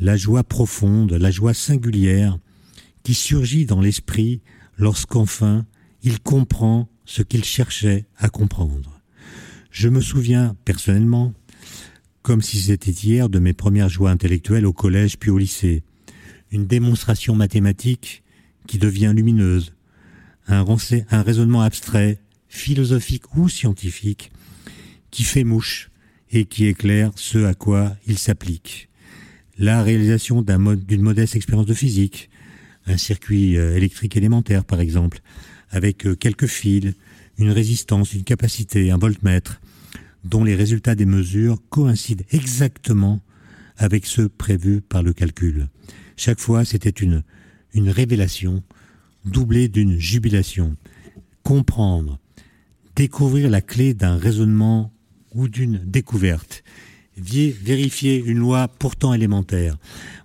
[0.00, 2.38] la joie profonde, la joie singulière
[3.02, 4.40] qui surgit dans l'esprit
[4.76, 5.66] lorsqu'enfin
[6.02, 9.00] il comprend ce qu'il cherchait à comprendre.
[9.70, 11.34] Je me souviens personnellement,
[12.22, 15.82] comme si c'était hier, de mes premières joies intellectuelles au collège puis au lycée.
[16.50, 18.22] Une démonstration mathématique
[18.66, 19.74] qui devient lumineuse,
[20.48, 22.18] un, raisonnement abstrait,
[22.48, 24.32] philosophique ou scientifique,
[25.10, 25.90] qui fait mouche
[26.30, 28.88] et qui éclaire ce à quoi il s'applique.
[29.58, 32.30] La réalisation d'une modeste expérience de physique,
[32.86, 35.20] un circuit euh, électrique élémentaire par exemple,
[35.70, 36.94] avec euh, quelques fils,
[37.38, 39.60] une résistance, une capacité, un voltmètre,
[40.24, 43.20] dont les résultats des mesures coïncident exactement
[43.76, 45.68] avec ceux prévus par le calcul.
[46.16, 47.22] Chaque fois, c'était une,
[47.74, 48.62] une révélation
[49.28, 50.76] doublée d'une jubilation.
[51.42, 52.18] Comprendre,
[52.96, 54.92] découvrir la clé d'un raisonnement
[55.34, 56.64] ou d'une découverte,
[57.16, 59.76] vérifier une loi pourtant élémentaire,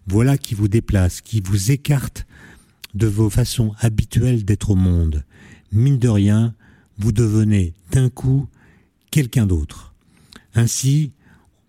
[0.07, 2.25] voilà qui vous déplace, qui vous écarte
[2.93, 5.23] de vos façons habituelles d'être au monde.
[5.71, 6.53] Mine de rien,
[6.97, 8.47] vous devenez d'un coup
[9.11, 9.93] quelqu'un d'autre.
[10.55, 11.11] Ainsi,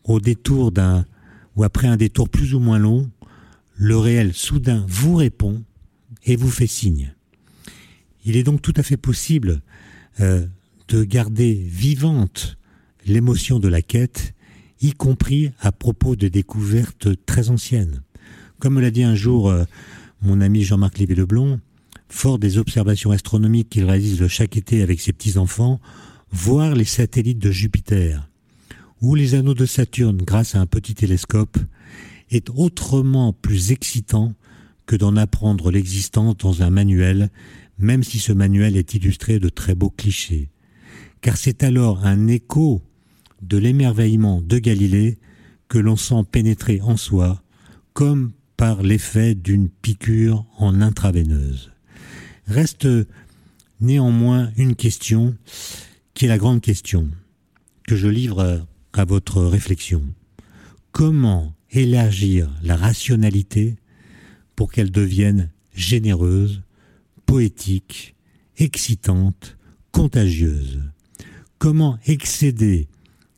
[0.05, 1.07] au détour d'un
[1.57, 3.11] ou après un détour plus ou moins long,
[3.77, 5.63] le réel soudain vous répond
[6.25, 7.14] et vous fait signe.
[8.25, 9.61] Il est donc tout à fait possible
[10.21, 10.47] euh,
[10.89, 12.57] de garder vivante
[13.07, 14.35] l'émotion de la quête,
[14.81, 18.03] y compris à propos de découvertes très anciennes.
[18.59, 19.65] Comme me l'a dit un jour euh,
[20.23, 21.61] mon ami Jean-Marc Lévy-Leblond,
[22.09, 25.81] fort des observations astronomiques qu'il réalise chaque été avec ses petits-enfants,
[26.31, 28.29] voir les satellites de Jupiter
[29.01, 31.59] ou les anneaux de Saturne grâce à un petit télescope
[32.31, 34.33] est autrement plus excitant
[34.87, 37.31] que d'en apprendre l'existence dans un manuel,
[37.79, 40.51] même si ce manuel est illustré de très beaux clichés.
[41.21, 42.83] Car c'est alors un écho
[43.43, 45.19] de l'émerveillement de Galilée
[45.69, 47.43] que l'on sent pénétrer en soi,
[47.93, 51.73] comme par l'effet d'une piqûre en intraveineuse.
[52.47, 52.89] Reste
[53.81, 55.37] néanmoins une question
[56.15, 57.09] qui est la grande question
[57.87, 60.03] que je livre à votre réflexion.
[60.93, 63.77] Comment élargir la rationalité
[64.55, 66.63] pour qu'elle devienne généreuse,
[67.27, 68.15] poétique,
[68.59, 69.57] excitante,
[69.93, 70.83] contagieuse
[71.59, 72.89] Comment excéder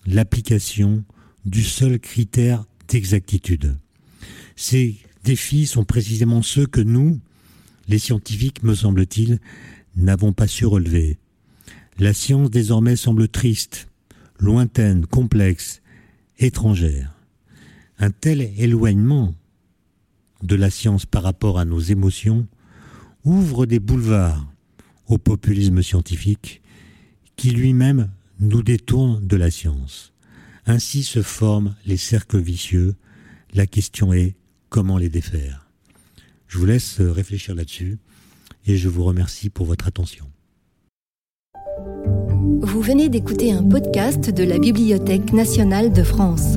[0.07, 1.05] l'application
[1.45, 3.76] du seul critère d'exactitude?
[4.57, 7.20] Ces défis sont précisément ceux que nous,
[7.89, 9.39] les scientifiques, me semble-t-il,
[9.95, 11.18] n'avons pas su relever.
[11.99, 13.89] La science désormais semble triste,
[14.39, 15.80] lointaine, complexe,
[16.39, 17.12] étrangère.
[17.99, 19.34] Un tel éloignement
[20.43, 22.47] de la science par rapport à nos émotions
[23.27, 24.47] ouvre des boulevards
[25.09, 26.62] au populisme scientifique
[27.35, 28.09] qui lui-même
[28.41, 30.12] nous détourne de la science.
[30.64, 32.95] Ainsi se forment les cercles vicieux.
[33.53, 34.37] La question est
[34.68, 35.66] comment les défaire?
[36.49, 37.99] Je vous laisse réfléchir là-dessus
[38.66, 40.27] et je vous remercie pour votre attention.
[42.62, 46.57] Vous venez d'écouter un podcast de la Bibliothèque nationale de France.